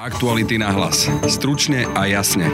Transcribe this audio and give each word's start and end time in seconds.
Aktuality 0.00 0.56
na 0.56 0.72
hlas. 0.72 1.12
Stručne 1.28 1.84
a 1.92 2.08
jasne. 2.08 2.48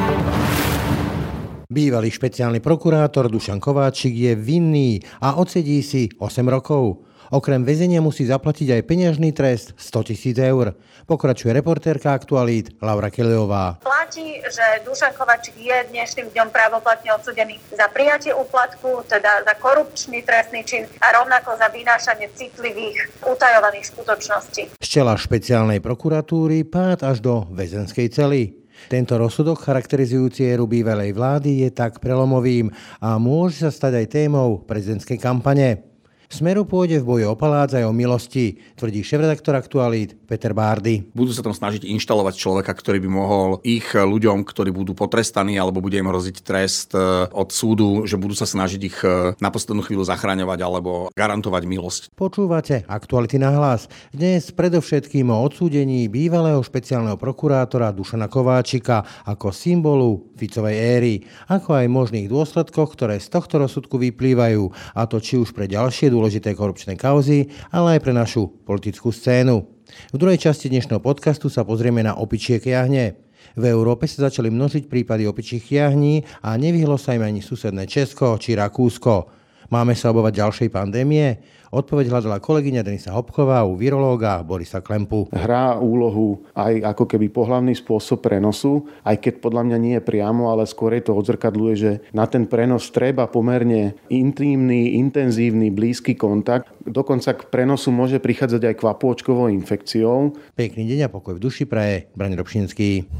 Bývalý 1.71 2.11
špeciálny 2.11 2.59
prokurátor 2.59 3.31
Dušan 3.31 3.63
Kováčik 3.63 4.11
je 4.11 4.35
vinný 4.35 4.99
a 5.23 5.39
odsedí 5.39 5.79
si 5.79 6.11
8 6.19 6.43
rokov. 6.51 7.07
Okrem 7.35 7.67
väzenia 7.67 7.99
musí 7.99 8.23
zaplatiť 8.23 8.79
aj 8.79 8.83
peňažný 8.87 9.35
trest 9.35 9.75
100 9.75 10.15
tisíc 10.15 10.39
eur. 10.39 10.79
Pokračuje 11.11 11.51
reportérka 11.51 12.15
aktualít 12.15 12.79
Laura 12.79 13.11
Keliová. 13.11 13.83
Platí, 13.83 14.39
že 14.47 14.83
Dušan 14.87 15.11
Kovačík 15.15 15.59
je 15.59 15.91
dnešným 15.91 16.31
dňom 16.31 16.49
právoplatne 16.55 17.11
odsudený 17.19 17.59
za 17.75 17.91
prijatie 17.91 18.31
úplatku, 18.31 19.03
teda 19.11 19.43
za 19.43 19.55
korupčný 19.59 20.23
trestný 20.23 20.63
čin 20.63 20.87
a 21.03 21.19
rovnako 21.19 21.59
za 21.59 21.67
vynášanie 21.71 22.31
citlivých 22.31 23.27
utajovaných 23.27 23.87
skutočností. 23.91 24.63
Z 24.79 24.87
čela 24.87 25.19
špeciálnej 25.19 25.83
prokuratúry 25.83 26.63
pád 26.63 27.11
až 27.11 27.19
do 27.23 27.51
väzenskej 27.51 28.07
cely. 28.15 28.67
Tento 28.87 29.19
rozsudok 29.19 29.67
charakterizujúci 29.67 30.47
éru 30.47 30.71
bývalej 30.71 31.11
vlády 31.17 31.67
je 31.67 31.71
tak 31.75 31.99
prelomovým 31.99 32.71
a 33.03 33.19
môže 33.19 33.67
sa 33.67 33.71
stať 33.73 34.05
aj 34.05 34.07
témou 34.15 34.63
prezidentskej 34.63 35.19
kampane. 35.19 35.96
Smeru 36.27 36.67
pôjde 36.67 36.99
v 36.99 37.07
boji 37.07 37.25
o 37.31 37.39
palác 37.39 37.71
aj 37.71 37.87
o 37.87 37.95
milosti, 37.95 38.59
tvrdí 38.75 39.07
šéf-redaktor 39.07 39.55
aktualít 39.55 40.19
Peter 40.27 40.51
Bárdy. 40.51 41.07
Budú 41.15 41.31
sa 41.31 41.39
tam 41.47 41.55
snažiť 41.55 41.87
inštalovať 41.87 42.35
človeka, 42.35 42.75
ktorý 42.75 42.99
by 43.07 43.11
mohol 43.11 43.49
ich 43.63 43.95
ľuďom, 43.95 44.43
ktorí 44.43 44.75
budú 44.75 44.91
potrestaní 44.99 45.55
alebo 45.55 45.79
bude 45.79 46.03
im 46.03 46.11
hroziť 46.11 46.37
trest 46.43 46.99
e, 46.99 47.31
od 47.31 47.55
súdu, 47.55 48.11
že 48.11 48.19
budú 48.19 48.35
sa 48.35 48.43
snažiť 48.43 48.81
ich 48.83 48.99
e, 49.07 49.39
na 49.39 49.55
poslednú 49.55 49.87
chvíľu 49.87 50.03
zachraňovať 50.03 50.59
alebo 50.67 51.15
garantovať 51.15 51.63
milosť. 51.63 52.03
Počúvate 52.19 52.83
aktuality 52.91 53.39
na 53.39 53.55
hlas. 53.55 53.87
Dnes 54.11 54.51
predovšetkým 54.51 55.31
o 55.31 55.39
odsúdení 55.47 56.11
bývalého 56.11 56.59
špeciálneho 56.59 57.15
prokurátora 57.15 57.95
Dušana 57.95 58.27
Kováčika 58.27 59.07
ako 59.31 59.55
symbolu 59.55 60.35
Ficovej 60.35 60.75
éry, 60.75 61.15
ako 61.47 61.79
aj 61.79 61.87
možných 61.87 62.27
dôsledkoch, 62.27 62.99
ktoré 62.99 63.23
z 63.23 63.31
tohto 63.31 63.63
rozsudku 63.63 63.95
vyplývajú, 63.95 64.75
a 64.99 65.07
to 65.07 65.23
či 65.23 65.39
už 65.39 65.55
pre 65.55 65.71
ďalšie 65.71 66.16
dôležité 66.17 66.57
korupčné 66.57 66.97
kauzy, 66.97 67.53
ale 67.69 68.01
aj 68.01 68.01
pre 68.01 68.17
našu 68.17 68.49
politickú 68.65 69.13
scénu. 69.13 69.69
V 70.11 70.17
druhej 70.17 70.41
časti 70.41 70.73
dnešného 70.73 71.05
podcastu 71.05 71.53
sa 71.53 71.69
pozrieme 71.69 72.01
na 72.01 72.17
opičie 72.17 72.57
kiahne. 72.57 73.21
V 73.53 73.65
Európe 73.69 74.09
sa 74.09 74.33
začali 74.33 74.49
množiť 74.49 74.89
prípady 74.89 75.29
opičích 75.29 75.69
kiahní 75.69 76.25
a 76.41 76.57
nevyhlo 76.57 76.97
sa 76.97 77.13
im 77.13 77.29
ani 77.29 77.45
susedné 77.45 77.85
Česko 77.85 78.41
či 78.41 78.57
Rakúsko. 78.57 79.36
Máme 79.67 79.99
sa 79.99 80.15
obávať 80.15 80.47
ďalšej 80.47 80.69
pandémie? 80.71 81.43
Odpoveď 81.75 82.09
hľadala 82.15 82.39
kolegyňa 82.39 82.87
Denisa 82.87 83.11
Hopková 83.11 83.67
u 83.67 83.75
virológa 83.75 84.39
Borisa 84.47 84.79
Klempu. 84.79 85.27
Hrá 85.35 85.75
úlohu 85.83 86.47
aj 86.55 86.95
ako 86.95 87.05
keby 87.11 87.27
pohlavný 87.35 87.75
spôsob 87.75 88.23
prenosu, 88.23 88.87
aj 89.03 89.19
keď 89.19 89.35
podľa 89.43 89.63
mňa 89.67 89.79
nie 89.83 89.95
je 89.99 90.07
priamo, 90.07 90.55
ale 90.55 90.63
skôr 90.71 90.95
je 90.95 91.11
to 91.11 91.19
odzrkadluje, 91.19 91.75
že 91.75 91.93
na 92.15 92.31
ten 92.31 92.47
prenos 92.47 92.87
treba 92.95 93.27
pomerne 93.27 93.99
intímny, 94.07 94.95
intenzívny, 95.03 95.75
blízky 95.75 96.15
kontakt. 96.15 96.71
Dokonca 96.87 97.35
k 97.35 97.51
prenosu 97.51 97.91
môže 97.91 98.23
prichádzať 98.23 98.63
aj 98.71 98.75
kvapôčkovou 98.79 99.51
infekciou. 99.51 100.39
Pekný 100.55 100.87
deň 100.87 101.11
a 101.11 101.13
pokoj 101.13 101.35
v 101.35 101.43
duši 101.43 101.67
praje. 101.67 102.07
Brani 102.15 102.39
Robšinský. 102.39 103.11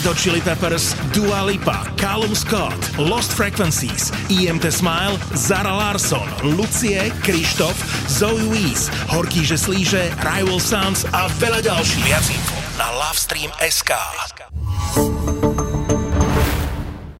Red 0.00 0.16
Hot 0.16 0.16
Chili 0.16 0.40
Peppers, 0.40 0.94
Dua 1.12 1.44
Lipa, 1.44 1.84
Callum 1.98 2.34
Scott, 2.34 2.72
Lost 2.96 3.36
Frequencies, 3.36 4.08
EMT 4.30 4.72
Smile, 4.72 5.18
Zara 5.36 5.76
Larson, 5.76 6.24
Lucie, 6.56 7.12
Krištof, 7.20 7.76
Zoe 8.08 8.48
Wees, 8.48 8.88
Horký 9.12 9.44
že 9.44 9.60
slíže, 9.60 10.08
Rival 10.24 10.56
Sons 10.56 11.04
a 11.12 11.28
veľa 11.36 11.60
ďalších. 11.60 12.04
Viac 12.08 12.26
info 12.32 12.56
na 12.80 12.88
Lovestream.sk. 12.96 13.92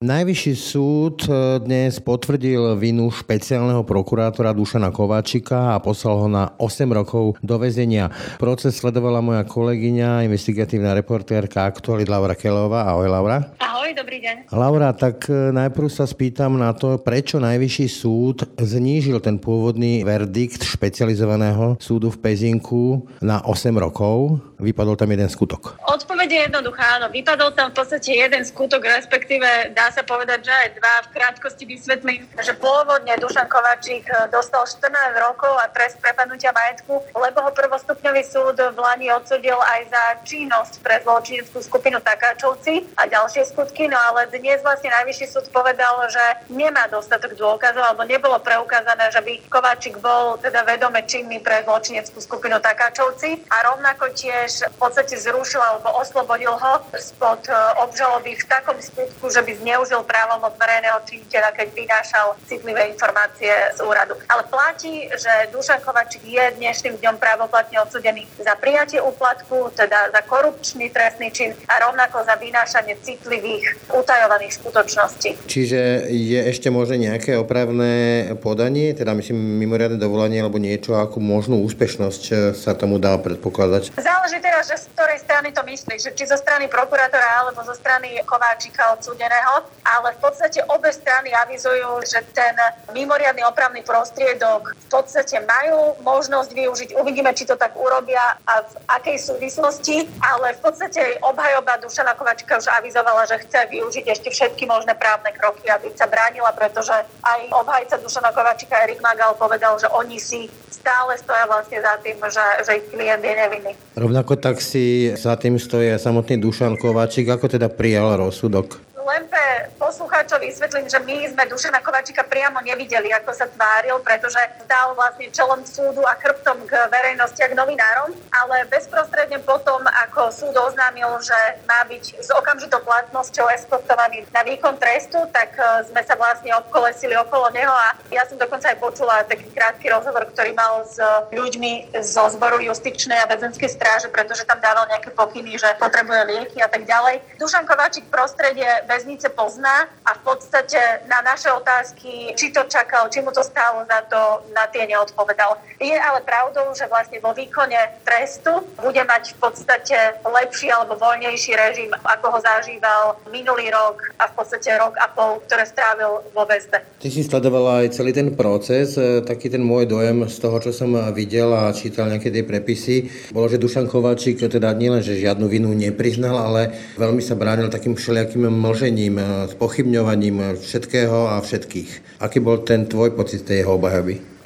Najvyšší 0.00 0.54
súd 0.56 1.28
e, 1.28 1.60
dnes 1.60 2.00
potvrdil 2.00 2.72
vinu 2.80 3.12
špeciálneho 3.12 3.84
prokurátora 3.84 4.56
Dušana 4.56 4.88
Kováčika 4.88 5.76
a 5.76 5.82
poslal 5.84 6.24
ho 6.24 6.28
na 6.32 6.56
8 6.56 6.88
rokov 6.88 7.36
do 7.44 7.60
väzenia. 7.60 8.08
Proces 8.40 8.80
sledovala 8.80 9.20
moja 9.20 9.44
kolegyňa, 9.44 10.24
investigatívna 10.24 10.96
reportérka 10.96 11.68
Aktualit 11.68 12.08
Laura 12.08 12.32
Kelová. 12.32 12.88
Ahoj 12.88 13.12
Laura. 13.12 13.52
Ahoj, 13.60 13.92
dobrý 13.92 14.24
deň. 14.24 14.48
Laura, 14.56 14.96
tak 14.96 15.28
e, 15.28 15.52
najprv 15.52 15.92
sa 15.92 16.08
spýtam 16.08 16.56
na 16.56 16.72
to, 16.72 16.96
prečo 16.96 17.36
Najvyšší 17.36 17.86
súd 17.92 18.48
znížil 18.56 19.20
ten 19.20 19.36
pôvodný 19.36 20.00
verdikt 20.00 20.64
špecializovaného 20.64 21.76
súdu 21.76 22.08
v 22.08 22.24
Pezinku 22.24 23.04
na 23.20 23.44
8 23.44 23.68
rokov. 23.76 24.40
Vypadol 24.60 24.92
tam 25.00 25.08
jeden 25.08 25.28
skutok. 25.32 25.80
Odpoveď 25.88 26.28
je 26.28 26.40
jednoduchá, 26.52 27.00
áno. 27.00 27.08
Vypadol 27.08 27.56
tam 27.56 27.72
v 27.72 27.80
podstate 27.80 28.12
jeden 28.12 28.44
skutok, 28.44 28.84
respektíve 28.84 29.72
dá 29.72 29.88
sa 29.88 30.04
povedať, 30.04 30.44
že 30.44 30.52
aj 30.52 30.68
dva. 30.76 30.94
V 31.00 31.08
krátkosti 31.16 31.64
vysvetlím, 31.64 32.28
že 32.44 32.52
pôvodne 32.60 33.16
Dušan 33.16 33.48
Kovačík 33.48 34.04
eh, 34.04 34.28
dostal 34.28 34.68
14 34.68 34.92
rokov 35.16 35.48
a 35.64 35.72
trest 35.72 35.96
prepadnutia 36.04 36.52
majetku, 36.52 37.00
lebo 37.16 37.38
ho 37.40 37.50
prvostupňový 37.56 38.22
súd 38.22 38.60
v 38.60 38.78
Lani 38.78 39.08
odsudil 39.16 39.56
aj 39.56 39.80
za 39.88 40.02
činnosť 40.28 40.84
pre 40.84 41.00
zločineckú 41.00 41.58
skupinu 41.64 41.96
Takáčovci 42.04 42.84
a 43.00 43.08
ďalšie 43.08 43.48
skutky, 43.48 43.88
no 43.88 43.96
ale 43.96 44.28
dnes 44.28 44.60
vlastne 44.60 44.92
najvyšší 44.92 45.26
súd 45.32 45.46
povedal, 45.48 46.04
že 46.12 46.24
nemá 46.52 46.84
dostatok 46.92 47.32
dôkazov 47.32 47.80
alebo 47.80 48.04
nebolo 48.04 48.36
preukázané, 48.44 49.08
že 49.08 49.24
by 49.24 49.32
Kovačík 49.48 49.96
bol 50.04 50.36
teda 50.36 50.68
vedome 50.68 51.00
činný 51.08 51.40
pre 51.40 51.64
zločineckú 51.64 52.20
skupinu 52.20 52.60
Takáčovci 52.60 53.48
a 53.48 53.56
rovnako 53.72 54.12
tiež 54.12 54.49
v 54.50 54.76
podstate 54.78 55.14
zrušil 55.18 55.60
alebo 55.60 55.94
oslobodil 55.98 56.54
ho 56.54 56.72
spod 56.96 57.46
eh, 57.46 57.54
obžaloby 57.84 58.34
v 58.34 58.44
takom 58.46 58.76
skutku, 58.80 59.30
že 59.30 59.42
by 59.42 59.52
zneužil 59.56 59.70
zneužil 59.70 60.02
právomoc 60.02 60.54
verejného 60.58 60.98
činiteľa, 61.06 61.50
keď 61.54 61.68
vynášal 61.72 62.26
citlivé 62.46 62.90
informácie 62.90 63.50
z 63.74 63.78
úradu. 63.86 64.18
Ale 64.28 64.42
platí, 64.50 65.06
že 65.14 65.48
Dušan 65.54 65.78
Kovačík 65.80 66.26
je 66.26 66.44
dnešným 66.58 66.98
dňom 66.98 67.16
právoplatne 67.22 67.78
odsudený 67.80 68.26
za 68.42 68.58
prijatie 68.58 68.98
úplatku, 68.98 69.70
teda 69.78 70.10
za 70.10 70.20
korupčný 70.26 70.90
trestný 70.90 71.30
čin 71.30 71.54
a 71.70 71.86
rovnako 71.86 72.26
za 72.26 72.34
vynášanie 72.34 72.98
citlivých 72.98 73.88
utajovaných 73.94 74.52
skutočností. 74.58 75.30
Čiže 75.46 76.10
je 76.10 76.40
ešte 76.50 76.68
možné 76.68 77.10
nejaké 77.14 77.38
opravné 77.38 78.26
podanie, 78.42 78.90
teda 78.92 79.14
myslím 79.16 79.58
mimoriadne 79.62 80.02
dovolanie 80.02 80.42
alebo 80.42 80.58
niečo, 80.58 80.98
ako 80.98 81.22
možnú 81.22 81.62
úspešnosť 81.62 82.22
e, 82.26 82.32
sa 82.58 82.74
tomu 82.74 82.98
dá 82.98 83.14
predpokladať? 83.22 83.94
Záleží 83.94 84.39
teraz, 84.40 84.66
že 84.66 84.76
z 84.80 84.86
ktorej 84.96 85.18
strany 85.20 85.52
to 85.52 85.62
myslíš, 85.62 86.16
či 86.16 86.24
zo 86.26 86.36
strany 86.40 86.66
prokurátora 86.66 87.46
alebo 87.46 87.60
zo 87.62 87.76
strany 87.76 88.18
Kováčika 88.24 88.96
odsudeného 88.96 89.68
ale 89.90 90.14
v 90.14 90.18
podstate 90.22 90.62
obe 90.70 90.92
strany 90.94 91.34
avizujú, 91.34 92.04
že 92.06 92.22
ten 92.30 92.54
mimoriadný 92.94 93.42
opravný 93.42 93.82
prostriedok 93.82 94.70
v 94.70 94.86
podstate 94.86 95.42
majú 95.42 95.98
možnosť 96.06 96.50
využiť. 96.54 96.90
Uvidíme, 96.94 97.34
či 97.34 97.48
to 97.48 97.58
tak 97.58 97.74
urobia 97.74 98.38
a 98.46 98.62
v 98.62 98.74
akej 98.86 99.18
súvislosti, 99.18 100.06
ale 100.22 100.54
v 100.54 100.60
podstate 100.62 101.18
obhajoba 101.26 101.82
Dušana 101.82 102.14
Kovačka 102.14 102.62
už 102.62 102.70
avizovala, 102.78 103.26
že 103.26 103.42
chce 103.42 103.66
využiť 103.66 104.04
ešte 104.06 104.28
všetky 104.30 104.64
možné 104.70 104.94
právne 104.94 105.34
kroky, 105.34 105.66
aby 105.66 105.90
sa 105.98 106.06
bránila, 106.06 106.54
pretože 106.54 106.94
aj 107.24 107.40
obhajca 107.50 107.98
Dušana 107.98 108.30
Kovačika 108.30 108.86
Erik 108.86 109.02
Magal 109.02 109.34
povedal, 109.34 109.74
že 109.80 109.90
oni 109.90 110.22
si 110.22 110.46
stále 110.80 111.12
stoja 111.20 111.44
vlastne 111.44 111.78
za 111.82 111.94
tým, 112.00 112.16
že, 112.30 112.46
že 112.64 112.72
ich 112.80 112.86
klient 112.88 113.20
je 113.20 113.34
nevinný. 113.36 113.72
Rovnako 114.00 114.29
tak 114.36 114.62
si 114.62 115.14
za 115.16 115.34
tým 115.36 115.58
stojí 115.58 115.98
samotný 115.98 116.38
Dušan 116.38 116.76
Kovačik. 116.76 117.26
Ako 117.30 117.48
teda 117.48 117.66
prijal 117.66 118.18
rozsudok? 118.18 118.90
len 119.10 119.26
pre 119.26 119.46
poslucháčov 119.74 120.38
vysvetlím, 120.38 120.86
že 120.86 120.98
my 121.02 121.16
sme 121.34 121.42
Dušana 121.50 121.82
Kovačika 121.82 122.22
priamo 122.22 122.62
nevideli, 122.62 123.10
ako 123.10 123.34
sa 123.34 123.50
tváril, 123.50 123.98
pretože 124.06 124.38
dal 124.70 124.94
vlastne 124.94 125.26
čelom 125.34 125.60
súdu 125.66 126.06
a 126.06 126.14
chrbtom 126.14 126.62
k 126.62 126.72
verejnosti 126.86 127.40
a 127.42 127.50
k 127.50 127.58
novinárom, 127.58 128.14
ale 128.30 128.70
bezprostredne 128.70 129.42
potom, 129.42 129.82
ako 130.06 130.09
súd 130.28 130.52
oznámil, 130.52 131.08
že 131.24 131.38
má 131.64 131.80
byť 131.88 132.20
s 132.20 132.28
okamžitou 132.28 132.84
platnosťou 132.84 133.48
eskortovaný 133.56 134.28
na 134.36 134.44
výkon 134.44 134.76
trestu, 134.76 135.24
tak 135.32 135.56
e, 135.56 135.88
sme 135.88 136.04
sa 136.04 136.20
vlastne 136.20 136.52
obkolesili 136.60 137.16
okolo 137.16 137.48
neho 137.56 137.72
a 137.72 137.96
ja 138.12 138.28
som 138.28 138.36
dokonca 138.36 138.68
aj 138.68 138.76
počula 138.76 139.24
taký 139.24 139.48
krátky 139.48 139.88
rozhovor, 139.88 140.28
ktorý 140.28 140.52
mal 140.52 140.84
s 140.84 141.00
ľuďmi 141.32 141.96
zo 142.04 142.28
zboru 142.28 142.60
justičnej 142.60 143.24
a 143.24 143.30
väzenskej 143.32 143.72
stráže, 143.72 144.12
pretože 144.12 144.44
tam 144.44 144.60
dával 144.60 144.84
nejaké 144.92 145.08
pokyny, 145.16 145.56
že 145.56 145.72
potrebuje 145.80 146.20
lieky 146.28 146.60
a 146.60 146.68
tak 146.68 146.84
ďalej. 146.84 147.24
Dušan 147.40 147.64
Kovačik 147.64 148.12
prostredie 148.12 148.68
väznice 148.84 149.32
pozná 149.32 149.88
a 150.04 150.10
v 150.18 150.20
podstate 150.26 151.06
na 151.08 151.24
naše 151.24 151.48
otázky, 151.54 152.34
či 152.34 152.52
to 152.52 152.66
čakal, 152.66 153.08
či 153.08 153.22
mu 153.22 153.30
to 153.30 153.40
stálo 153.46 153.86
za 153.86 154.04
to, 154.10 154.44
na 154.50 154.66
tie 154.68 154.84
neodpovedal. 154.90 155.56
Je 155.78 155.94
ale 155.94 156.20
pravdou, 156.26 156.74
že 156.74 156.90
vlastne 156.90 157.22
vo 157.22 157.30
výkone 157.30 157.78
trestu 158.02 158.66
bude 158.82 159.02
mať 159.06 159.32
v 159.32 159.38
podstate 159.38 159.98
lepší 160.24 160.68
alebo 160.72 160.96
voľnejší 160.98 161.52
režim, 161.56 161.90
ako 161.94 162.36
ho 162.36 162.38
zažíval 162.40 163.18
minulý 163.28 163.70
rok 163.70 164.14
a 164.18 164.28
v 164.28 164.32
podstate 164.34 164.74
rok 164.78 164.94
a 164.98 165.06
pol, 165.10 165.42
ktoré 165.46 165.64
strávil 165.66 166.22
vo 166.32 166.42
väzbe. 166.46 166.82
Ty 167.00 167.08
si 167.08 167.22
sledovala 167.24 167.86
aj 167.86 167.96
celý 167.96 168.12
ten 168.12 168.34
proces, 168.36 168.98
e, 169.00 169.24
taký 169.24 169.48
ten 169.48 169.62
môj 169.64 169.88
dojem 169.88 170.28
z 170.28 170.36
toho, 170.40 170.56
čo 170.60 170.70
som 170.74 170.92
videl 171.12 171.52
a 171.52 171.72
čítal 171.72 172.10
nejaké 172.10 172.28
tie 172.28 172.44
prepisy, 172.44 173.10
bolo, 173.32 173.48
že 173.48 173.60
Dušan 173.60 173.88
Kováčik 173.88 174.40
teda 174.40 174.72
nielen, 174.76 175.00
že 175.04 175.20
žiadnu 175.20 175.46
vinu 175.46 175.72
nepriznal, 175.72 176.36
ale 176.36 176.74
veľmi 177.00 177.22
sa 177.24 177.38
bránil 177.38 177.72
takým 177.72 177.96
všelijakým 177.96 178.48
mlžením, 178.48 179.14
e, 179.16 179.24
spochybňovaním 179.54 180.60
všetkého 180.60 181.34
a 181.34 181.40
všetkých. 181.40 182.20
Aký 182.20 182.42
bol 182.42 182.60
ten 182.62 182.84
tvoj 182.84 183.16
pocit 183.16 183.44
tej 183.44 183.64
jeho 183.64 183.76
obhajoby? 183.80 184.39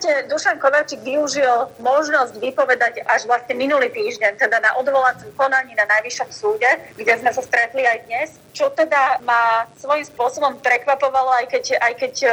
Podstate 0.00 0.32
Dušan 0.32 0.56
Kováčik 0.56 1.04
využil 1.04 1.68
možnosť 1.76 2.40
vypovedať 2.40 3.04
až 3.04 3.28
vlastne 3.28 3.52
minulý 3.52 3.92
týždeň, 3.92 4.40
teda 4.40 4.56
na 4.64 4.72
odvolacom 4.80 5.28
konaní 5.36 5.76
na 5.76 5.84
Najvyššom 5.84 6.30
súde, 6.32 6.70
kde 6.96 7.20
sme 7.20 7.28
sa 7.28 7.44
stretli 7.44 7.84
aj 7.84 8.08
dnes, 8.08 8.28
čo 8.56 8.72
teda 8.72 9.20
ma 9.28 9.68
svojím 9.76 10.08
spôsobom 10.08 10.56
prekvapovalo, 10.64 11.44
aj 11.44 11.52
keď, 11.52 11.64
aj 11.84 11.92
keď 12.00 12.14
e, 12.24 12.28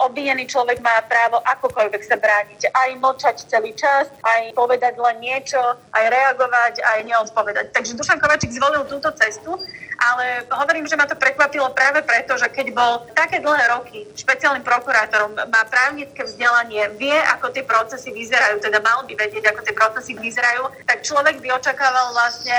obvinený 0.00 0.48
človek 0.48 0.80
má 0.80 0.96
právo 1.04 1.44
akokoľvek 1.44 2.02
sa 2.08 2.16
brániť, 2.16 2.72
aj 2.72 2.88
mlčať 2.96 3.36
celý 3.52 3.76
čas, 3.76 4.08
aj 4.24 4.56
povedať 4.56 4.96
len 4.96 5.20
niečo, 5.20 5.60
aj 5.92 6.04
reagovať, 6.08 6.80
aj 6.80 6.98
neodpovedať. 7.04 7.76
Takže 7.76 8.00
Dušan 8.00 8.16
Kováčik 8.16 8.48
zvolil 8.48 8.88
túto 8.88 9.12
cestu 9.12 9.60
ale 10.00 10.48
hovorím, 10.48 10.88
že 10.88 10.96
ma 10.96 11.04
to 11.04 11.12
prekvapilo 11.12 11.68
práve 11.76 12.00
preto, 12.00 12.32
že 12.40 12.48
keď 12.48 12.72
bol 12.72 13.04
také 13.12 13.36
dlhé 13.44 13.64
roky 13.76 14.08
špeciálnym 14.16 14.64
prokurátorom, 14.64 15.36
má 15.36 15.62
právnické 15.68 16.24
vzdelanie, 16.24 16.88
vie, 16.96 17.09
ako 17.16 17.50
tie 17.50 17.64
procesy 17.66 18.14
vyzerajú, 18.14 18.62
teda 18.62 18.78
mal 18.84 19.02
by 19.06 19.14
vedieť, 19.16 19.50
ako 19.50 19.60
tie 19.64 19.74
procesy 19.74 20.12
vyzerajú, 20.14 20.70
tak 20.86 21.02
človek 21.02 21.40
by 21.40 21.48
očakával 21.56 22.12
vlastne 22.14 22.56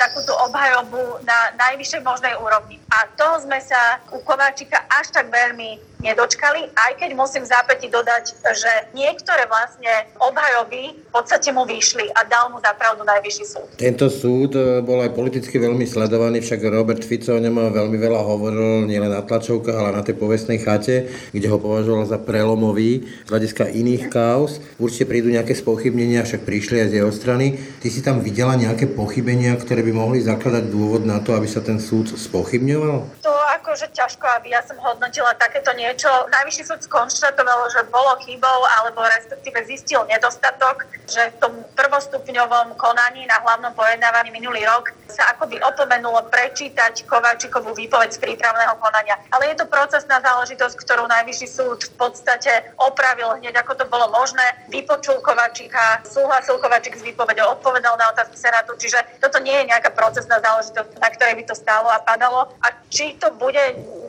takúto 0.00 0.32
obhajobu 0.48 1.22
na 1.22 1.52
najvyššej 1.58 2.02
možnej 2.02 2.34
úrovni. 2.40 2.80
A 2.90 3.06
to 3.14 3.28
sme 3.44 3.60
sa 3.60 4.00
u 4.10 4.20
Kováčika 4.24 4.84
až 4.88 5.12
tak 5.12 5.28
veľmi 5.28 5.92
nedočkali, 6.02 6.74
aj 6.74 6.92
keď 6.98 7.10
musím 7.14 7.46
zápäti 7.46 7.86
dodať, 7.86 8.34
že 8.42 8.72
niektoré 8.92 9.46
vlastne 9.46 10.10
obhajoby 10.18 10.98
v 10.98 11.10
podstate 11.14 11.54
mu 11.54 11.62
vyšli 11.62 12.10
a 12.10 12.26
dal 12.26 12.50
mu 12.50 12.58
zapravdu 12.58 13.06
najvyšší 13.06 13.44
súd. 13.46 13.66
Tento 13.78 14.10
súd 14.10 14.58
e, 14.58 14.82
bol 14.82 14.98
aj 14.98 15.14
politicky 15.14 15.62
veľmi 15.62 15.86
sledovaný, 15.86 16.42
však 16.42 16.58
Robert 16.66 17.06
Fico 17.06 17.38
o 17.38 17.40
ňom 17.40 17.70
veľmi 17.70 17.96
veľa 17.96 18.18
hovoril, 18.18 18.90
nielen 18.90 19.14
na 19.14 19.22
tlačovkách, 19.22 19.78
ale 19.78 19.94
na 19.94 20.02
tej 20.02 20.18
povestnej 20.18 20.58
chate, 20.58 21.06
kde 21.30 21.46
ho 21.46 21.62
považoval 21.62 22.04
za 22.10 22.18
prelomový 22.18 23.06
z 23.22 23.28
hľadiska 23.30 23.70
iných 23.70 23.91
kaos. 24.08 24.62
Určite 24.76 25.08
prídu 25.08 25.28
nejaké 25.32 25.56
spochybnenia, 25.56 26.24
však 26.24 26.46
prišli 26.46 26.84
aj 26.84 26.88
z 26.92 26.96
jeho 27.02 27.12
strany. 27.12 27.58
Ty 27.82 27.88
si 27.90 28.00
tam 28.00 28.20
videla 28.22 28.54
nejaké 28.56 28.88
pochybenia, 28.88 29.56
ktoré 29.58 29.82
by 29.82 29.92
mohli 29.92 30.22
zakladať 30.22 30.70
dôvod 30.70 31.02
na 31.02 31.18
to, 31.20 31.34
aby 31.34 31.48
sa 31.48 31.60
ten 31.60 31.82
súd 31.82 32.12
spochybňoval? 32.14 33.24
To 33.26 33.32
akože 33.62 33.94
ťažko, 33.94 34.26
aby 34.40 34.52
ja 34.52 34.60
som 34.66 34.76
hodnotila 34.82 35.32
takéto 35.38 35.70
niečo. 35.72 36.08
Najvyšší 36.28 36.62
súd 36.66 36.80
skonštatovalo, 36.84 37.70
že 37.70 37.88
bolo 37.88 38.18
chybou, 38.26 38.58
alebo 38.80 39.00
respektíve 39.06 39.64
zistil 39.64 40.02
nedostatok, 40.10 40.84
že 41.06 41.32
v 41.32 41.36
tom 41.40 41.52
prvostupňovom 41.78 42.74
konaní 42.76 43.24
na 43.30 43.38
hlavnom 43.40 43.72
pojednávaní 43.72 44.34
minulý 44.34 44.66
rok 44.66 44.90
sa 45.06 45.30
akoby 45.36 45.60
opomenulo 45.60 46.24
prečítať 46.32 47.04
Kováčikovú 47.04 47.76
výpoveď 47.76 48.16
z 48.16 48.22
prípravného 48.22 48.74
konania. 48.80 49.20
Ale 49.30 49.52
je 49.52 49.60
to 49.60 49.66
procesná 49.68 50.18
záležitosť, 50.20 50.76
ktorú 50.82 51.04
Najvyšší 51.06 51.48
súd 51.48 51.80
v 51.86 51.94
podstate 51.96 52.72
opravil 52.80 53.40
hneď 53.40 53.60
ako 53.60 53.72
to 53.78 53.81
bolo 53.88 54.10
možné. 54.10 54.44
Vypočul 54.68 55.18
Kováčika, 55.24 56.02
súhlasil 56.06 56.58
Kováčik 56.58 56.98
s 56.98 57.02
výpovedou, 57.02 57.58
odpovedal 57.58 57.96
na 57.98 58.10
otázky 58.12 58.36
Senátu, 58.36 58.74
čiže 58.78 58.98
toto 59.22 59.38
nie 59.38 59.54
je 59.62 59.70
nejaká 59.70 59.90
procesná 59.94 60.38
záležitosť, 60.42 60.98
na 60.98 61.08
ktorej 61.10 61.34
by 61.38 61.44
to 61.46 61.54
stálo 61.54 61.88
a 61.88 62.02
padalo. 62.02 62.50
A 62.62 62.74
či 62.92 63.16
to 63.16 63.30
bude 63.34 63.62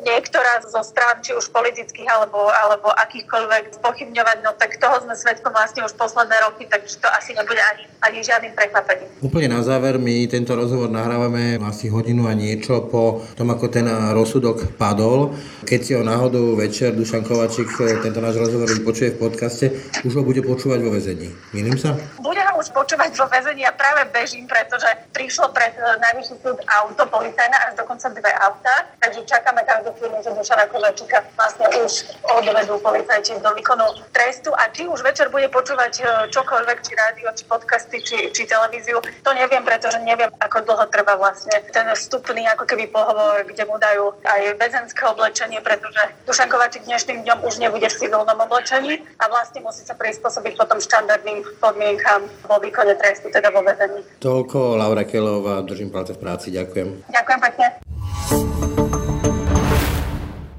niektorá 0.04 0.62
zo 0.64 0.84
strán, 0.84 1.24
či 1.24 1.34
už 1.34 1.50
politických 1.50 2.08
alebo, 2.08 2.52
alebo 2.52 2.92
akýchkoľvek 2.94 3.80
spochybňovať, 3.80 4.38
no 4.44 4.52
tak 4.60 4.78
toho 4.78 5.00
sme 5.02 5.16
svetkom 5.16 5.56
vlastne 5.56 5.88
už 5.88 5.96
posledné 5.96 6.36
roky, 6.46 6.68
takže 6.68 7.00
to 7.00 7.08
asi 7.10 7.32
nebude 7.34 7.60
ani, 7.60 7.84
ani 8.04 8.20
žiadnym 8.22 8.54
prekvapením. 8.54 9.08
Úplne 9.24 9.48
na 9.56 9.62
záver, 9.64 9.96
my 9.98 10.28
tento 10.28 10.54
rozhovor 10.54 10.92
nahrávame 10.92 11.58
asi 11.64 11.88
hodinu 11.88 12.28
a 12.28 12.36
niečo 12.36 12.86
po 12.92 13.24
tom, 13.40 13.50
ako 13.50 13.66
ten 13.72 13.88
rozsudok 14.12 14.76
padol. 14.76 15.34
Keď 15.64 15.80
si 15.80 15.92
ho 15.96 16.04
náhodou 16.04 16.60
večer 16.60 16.92
Dušan 16.92 17.24
Kovačík 17.24 17.72
tento 18.04 18.20
náš 18.20 18.38
rozhovor 18.38 18.68
vypočuje 18.68 19.16
v 19.16 19.22
podcaste, 19.24 19.66
už 20.04 20.20
ho 20.20 20.24
bude 20.28 20.44
počúvať 20.44 20.80
vo 20.84 20.92
väzení. 20.92 21.32
Milím 21.56 21.80
sa? 21.80 21.96
Bude 22.20 22.44
ho 22.44 22.60
už 22.60 22.76
počúvať 22.76 23.16
vo 23.16 23.26
väzení 23.32 23.64
a 23.64 23.72
práve 23.72 24.04
bežím, 24.12 24.46
pretože 24.46 24.86
prišlo 25.16 25.56
pred 25.56 25.72
eh, 25.80 25.96
najvyšší 26.04 26.36
súd 26.44 26.60
auto 26.68 27.04
policajné 27.08 27.58
až 27.70 27.74
dokonca 27.80 28.10
dve 28.12 28.32
auta, 28.36 28.76
takže 29.00 29.22
čakáme 29.24 29.64
každú 29.64 29.93
chvíľu, 30.00 30.18
že 30.24 30.31
Dušana 30.34 30.66
Kovačíka 30.72 31.19
vlastne 31.36 31.68
už 31.84 31.92
odvedú 32.24 32.80
policajti 32.80 33.38
do 33.44 33.51
výkonu 33.54 33.86
trestu 34.16 34.50
a 34.56 34.72
či 34.72 34.88
už 34.88 35.04
večer 35.04 35.28
bude 35.30 35.51
počúvať 35.51 35.94
eh, 36.01 36.07
čokoľvek, 36.31 36.78
či 36.81 36.92
rádio, 36.95 37.28
či 37.36 37.44
podcasty, 37.45 37.98
či, 38.00 38.18
či 38.31 38.48
televíziu, 38.48 39.04
to 39.04 39.31
neviem, 39.36 39.62
pretože 39.62 40.00
neviem, 40.01 40.31
ako 40.40 40.66
dlho 40.66 40.86
trvá 40.88 41.19
vlastne 41.19 41.57
ten 41.69 41.86
vstupný 41.94 42.48
ako 42.54 42.63
keby 42.63 42.88
pohovor, 42.90 43.44
kde 43.44 43.63
mu 43.68 43.75
dajú 43.78 44.16
aj 44.24 44.42
väzenské 44.57 45.04
oblečenie 45.10 45.34
oblečenie, 45.34 45.60
pretože 45.63 46.01
Dušan 46.28 46.50
Kovačík 46.50 46.84
dnešným 46.86 47.24
dňom 47.24 47.40
už 47.48 47.57
nebude 47.57 47.88
v 47.90 47.95
civilnom 47.95 48.40
oblečení 48.40 49.01
a 49.18 49.24
vlastne 49.28 49.66
musí 49.66 49.81
sa 49.81 49.98
prispôsobiť 49.98 50.54
potom 50.60 50.78
štandardným 50.78 51.42
podmienkam 51.57 52.28
vo 52.45 52.60
výkone 52.62 52.94
trestu, 52.95 53.34
teda 53.34 53.50
vo 53.50 53.66
väzení. 53.66 54.06
Toľko 54.19 54.78
Laura 54.78 55.04
Kelová, 55.04 55.66
držím 55.66 55.90
palce 55.90 56.13
v 56.13 56.19
práci, 56.19 56.51
ďakujem. 56.51 57.07
Ďakujem 57.10 57.40
pekne. 57.40 58.62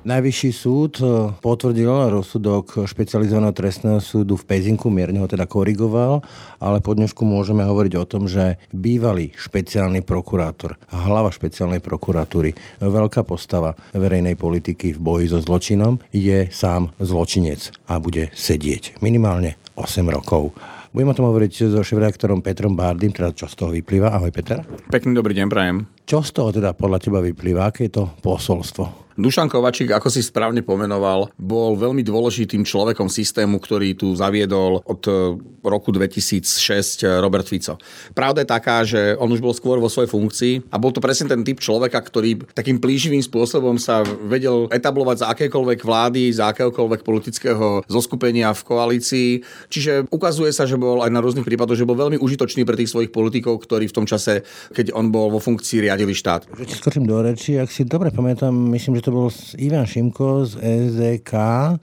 Najvyšší 0.05 0.51
súd 0.53 1.01
e, 1.01 1.33
potvrdil 1.41 1.89
rozsudok 1.89 2.85
špecializovaného 2.85 3.57
trestného 3.57 4.05
súdu 4.05 4.37
v 4.37 4.45
Pezinku, 4.45 4.93
mierne 4.93 5.25
ho 5.25 5.25
teda 5.25 5.49
korigoval, 5.49 6.21
ale 6.61 6.85
po 6.85 6.93
dnešku 6.93 7.25
môžeme 7.25 7.65
hovoriť 7.65 7.93
o 7.97 8.05
tom, 8.05 8.29
že 8.29 8.61
bývalý 8.69 9.33
špeciálny 9.33 10.05
prokurátor, 10.05 10.77
hlava 10.93 11.33
špeciálnej 11.33 11.81
prokuratúry, 11.81 12.53
veľká 12.85 13.25
postava 13.25 13.73
verejnej 13.97 14.37
politiky 14.37 14.93
v 14.93 15.01
boji 15.01 15.33
so 15.33 15.41
zločinom, 15.41 15.97
je 16.13 16.53
sám 16.53 16.93
zločinec 17.01 17.73
a 17.89 17.97
bude 17.97 18.29
sedieť 18.37 19.01
minimálne 19.01 19.57
8 19.73 20.05
rokov. 20.13 20.53
Budem 20.93 21.11
o 21.11 21.17
tom 21.17 21.33
hovoriť 21.33 21.73
so 21.73 21.81
šéf-reaktorom 21.81 22.45
Petrom 22.45 22.77
Bardym, 22.77 23.09
teda 23.09 23.33
čo 23.33 23.49
z 23.49 23.57
toho 23.57 23.73
vyplýva. 23.73 24.13
Ahoj 24.13 24.29
Peter. 24.37 24.61
Pekný 24.93 25.17
dobrý 25.17 25.33
deň, 25.33 25.47
prajem. 25.49 25.77
Čo 26.05 26.21
z 26.21 26.31
toho 26.37 26.53
teda 26.53 26.77
podľa 26.77 27.01
teba 27.01 27.25
vyplýva? 27.25 27.73
Aké 27.73 27.89
je 27.89 28.05
to 28.05 28.13
posolstvo? 28.21 29.04
Dušan 29.15 29.47
Kovačík, 29.47 29.95
ako 29.95 30.11
si 30.11 30.27
správne 30.27 30.67
pomenoval, 30.67 31.31
bol 31.39 31.79
veľmi 31.79 32.03
dôležitým 32.03 32.67
človekom 32.67 33.07
systému, 33.07 33.63
ktorý 33.63 33.95
tu 33.95 34.11
zaviedol 34.19 34.83
od 34.83 35.03
e, 35.07 35.39
roku 35.63 35.95
2006 35.95 37.07
e, 37.07 37.23
Robert 37.23 37.47
Fico. 37.47 37.79
Pravda 38.11 38.43
je 38.43 38.49
taká, 38.51 38.83
že 38.83 39.15
on 39.15 39.31
už 39.31 39.39
bol 39.39 39.55
skôr 39.55 39.79
vo 39.79 39.87
svojej 39.87 40.11
funkcii 40.11 40.55
a 40.67 40.83
bol 40.83 40.91
to 40.91 40.99
presne 40.99 41.31
ten 41.31 41.47
typ 41.47 41.63
človeka, 41.63 42.03
ktorý 42.03 42.43
takým 42.59 42.83
plíživým 42.83 43.23
spôsobom 43.23 43.79
sa 43.79 44.03
vedel 44.03 44.67
etablovať 44.75 45.23
za 45.23 45.27
akékoľvek 45.31 45.87
vlády, 45.87 46.35
za 46.35 46.51
akéhokoľvek 46.51 47.07
politického 47.07 47.87
zoskupenia 47.87 48.51
v 48.51 48.67
koalícii. 48.67 49.31
Čiže 49.71 50.11
ukazuje 50.11 50.51
sa, 50.51 50.67
že 50.67 50.75
bol 50.75 51.07
aj 51.07 51.15
na 51.15 51.23
rôznych 51.23 51.47
prípadoch, 51.47 51.79
že 51.79 51.87
bol 51.87 51.95
veľmi 51.95 52.19
užitočný 52.19 52.67
pre 52.67 52.75
tých 52.75 52.91
svojich 52.91 53.15
politikov, 53.15 53.63
ktorí 53.63 53.87
v 53.87 53.95
tom 53.95 54.11
čase, 54.11 54.43
keď 54.75 54.91
on 54.91 55.15
bol 55.15 55.31
vo 55.31 55.39
funkcii, 55.39 55.87
riadili 55.87 56.19
štát. 56.19 56.51
Skočím 56.67 57.07
do 57.07 57.23
reči, 57.23 57.63
ak 57.63 57.71
si 57.71 57.87
dobre 57.87 58.11
pamätám, 58.11 58.51
myslím, 58.51 58.99
že 58.99 59.04
to 59.05 59.13
bol 59.13 59.29
Ivan 59.61 59.85
Šimko 59.85 60.49
z 60.49 60.53
SDK, 60.65 61.33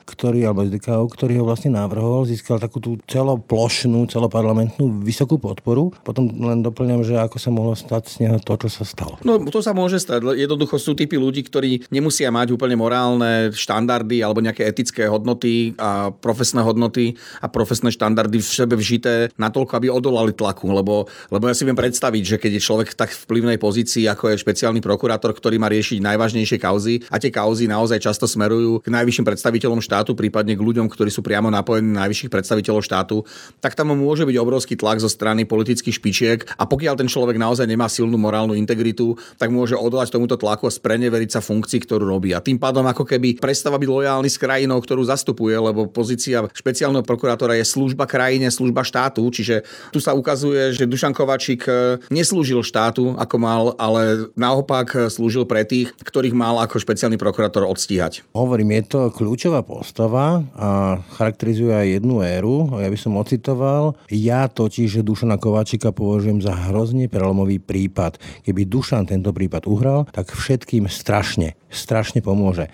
ktorý, 0.09 0.49
alebo 0.49 0.65
SDK, 0.65 1.05
ktorý 1.05 1.37
ho 1.37 1.45
vlastne 1.45 1.77
navrhol, 1.77 2.25
získal 2.25 2.57
takú 2.57 2.81
tú 2.81 2.97
celoplošnú, 3.05 4.09
celoparlamentnú 4.09 5.05
vysokú 5.05 5.37
podporu. 5.37 5.93
Potom 6.01 6.25
len 6.33 6.65
doplňam, 6.65 7.05
že 7.05 7.21
ako 7.21 7.37
sa 7.37 7.53
mohlo 7.53 7.77
stať 7.77 8.09
z 8.09 8.15
neho 8.25 8.41
to, 8.41 8.57
čo 8.65 8.81
sa 8.81 8.83
stalo. 8.89 9.21
No 9.21 9.37
to 9.37 9.61
sa 9.61 9.77
môže 9.77 10.01
stať. 10.01 10.33
Jednoducho 10.33 10.81
sú 10.81 10.97
typy 10.97 11.21
ľudí, 11.21 11.45
ktorí 11.45 11.85
nemusia 11.93 12.33
mať 12.33 12.57
úplne 12.57 12.73
morálne 12.73 13.53
štandardy 13.53 14.25
alebo 14.25 14.41
nejaké 14.41 14.65
etické 14.65 15.05
hodnoty 15.05 15.77
a 15.77 16.09
profesné 16.09 16.65
hodnoty 16.65 17.13
a 17.37 17.45
profesné 17.45 17.93
štandardy 17.93 18.41
v 18.41 18.49
sebe 18.49 18.73
vžité 18.73 19.29
natoľko, 19.37 19.77
aby 19.77 19.87
odolali 19.93 20.33
tlaku. 20.33 20.73
Lebo, 20.73 21.05
lebo 21.29 21.43
ja 21.45 21.53
si 21.53 21.69
viem 21.69 21.77
predstaviť, 21.77 22.23
že 22.25 22.37
keď 22.41 22.51
je 22.57 22.65
človek 22.65 22.87
v 22.95 22.97
tak 22.97 23.13
vplyvnej 23.13 23.61
pozícii, 23.61 24.09
ako 24.09 24.33
je 24.33 24.41
špeciálny 24.41 24.81
prokurátor, 24.81 25.37
ktorý 25.37 25.61
má 25.61 25.69
riešiť 25.69 26.01
najvážnejšie 26.01 26.57
kauzy, 26.57 27.05
a 27.11 27.19
tie 27.19 27.27
kauzy 27.27 27.67
naozaj 27.67 27.99
často 27.99 28.23
smerujú 28.23 28.79
k 28.79 28.87
najvyšším 28.87 29.27
predstaviteľom 29.27 29.83
štátu, 29.83 30.15
prípadne 30.15 30.55
k 30.55 30.63
ľuďom, 30.63 30.87
ktorí 30.87 31.11
sú 31.11 31.19
priamo 31.19 31.51
napojení 31.51 31.91
na 31.91 32.07
najvyšších 32.07 32.31
predstaviteľov 32.31 32.81
štátu, 32.87 33.27
tak 33.59 33.75
tam 33.75 33.91
môže 33.91 34.23
byť 34.23 34.37
obrovský 34.39 34.79
tlak 34.79 35.03
zo 35.03 35.11
strany 35.11 35.43
politických 35.43 35.99
špičiek 35.99 36.39
a 36.55 36.63
pokiaľ 36.63 36.95
ten 36.95 37.11
človek 37.11 37.35
naozaj 37.35 37.67
nemá 37.67 37.91
silnú 37.91 38.15
morálnu 38.15 38.55
integritu, 38.55 39.19
tak 39.35 39.51
môže 39.51 39.75
odolať 39.75 40.15
tomuto 40.15 40.39
tlaku 40.39 40.71
a 40.71 40.71
spreneveriť 40.71 41.35
sa 41.35 41.41
funkcii, 41.43 41.83
ktorú 41.83 42.07
robí. 42.07 42.31
A 42.31 42.39
tým 42.39 42.55
pádom 42.55 42.87
ako 42.87 43.03
keby 43.03 43.43
prestáva 43.43 43.75
byť 43.75 43.89
lojálny 43.91 44.29
s 44.31 44.39
krajinou, 44.39 44.79
ktorú 44.79 45.03
zastupuje, 45.03 45.59
lebo 45.59 45.91
pozícia 45.91 46.47
špeciálneho 46.55 47.03
prokurátora 47.03 47.59
je 47.59 47.67
služba 47.67 48.07
krajine, 48.07 48.47
služba 48.47 48.87
štátu, 48.87 49.27
čiže 49.27 49.67
tu 49.91 49.99
sa 49.99 50.15
ukazuje, 50.15 50.71
že 50.71 50.87
Dušan 50.87 51.11
Kovačík 51.11 51.67
e, 51.67 51.99
neslúžil 52.07 52.63
štátu 52.63 53.19
ako 53.19 53.35
mal, 53.41 53.63
ale 53.75 54.31
naopak 54.39 55.11
slúžil 55.11 55.43
pre 55.43 55.67
tých, 55.67 55.91
ktorých 56.05 56.37
mal 56.37 56.61
ako 56.61 56.79
špeciálny 56.79 57.00
prokurátor 57.17 57.65
odstíhať. 57.65 58.27
Hovorím, 58.35 58.77
je 58.77 58.83
to 58.85 58.99
kľúčová 59.09 59.65
postava 59.65 60.45
a 60.53 61.01
charakterizuje 61.17 61.73
aj 61.73 61.87
jednu 61.97 62.21
éru. 62.21 62.77
Ja 62.77 62.91
by 62.91 62.97
som 62.99 63.17
ocitoval. 63.17 63.97
Ja 64.11 64.45
totiž 64.45 65.01
Dušana 65.01 65.41
Kovačika 65.41 65.89
považujem 65.89 66.43
za 66.43 66.53
hrozne 66.69 67.09
prelomový 67.09 67.57
prípad. 67.57 68.19
Keby 68.45 68.67
Dušan 68.67 69.09
tento 69.09 69.31
prípad 69.31 69.65
uhral, 69.65 70.05
tak 70.11 70.29
všetkým 70.35 70.85
strašne, 70.91 71.55
strašne 71.71 72.19
pomôže. 72.19 72.67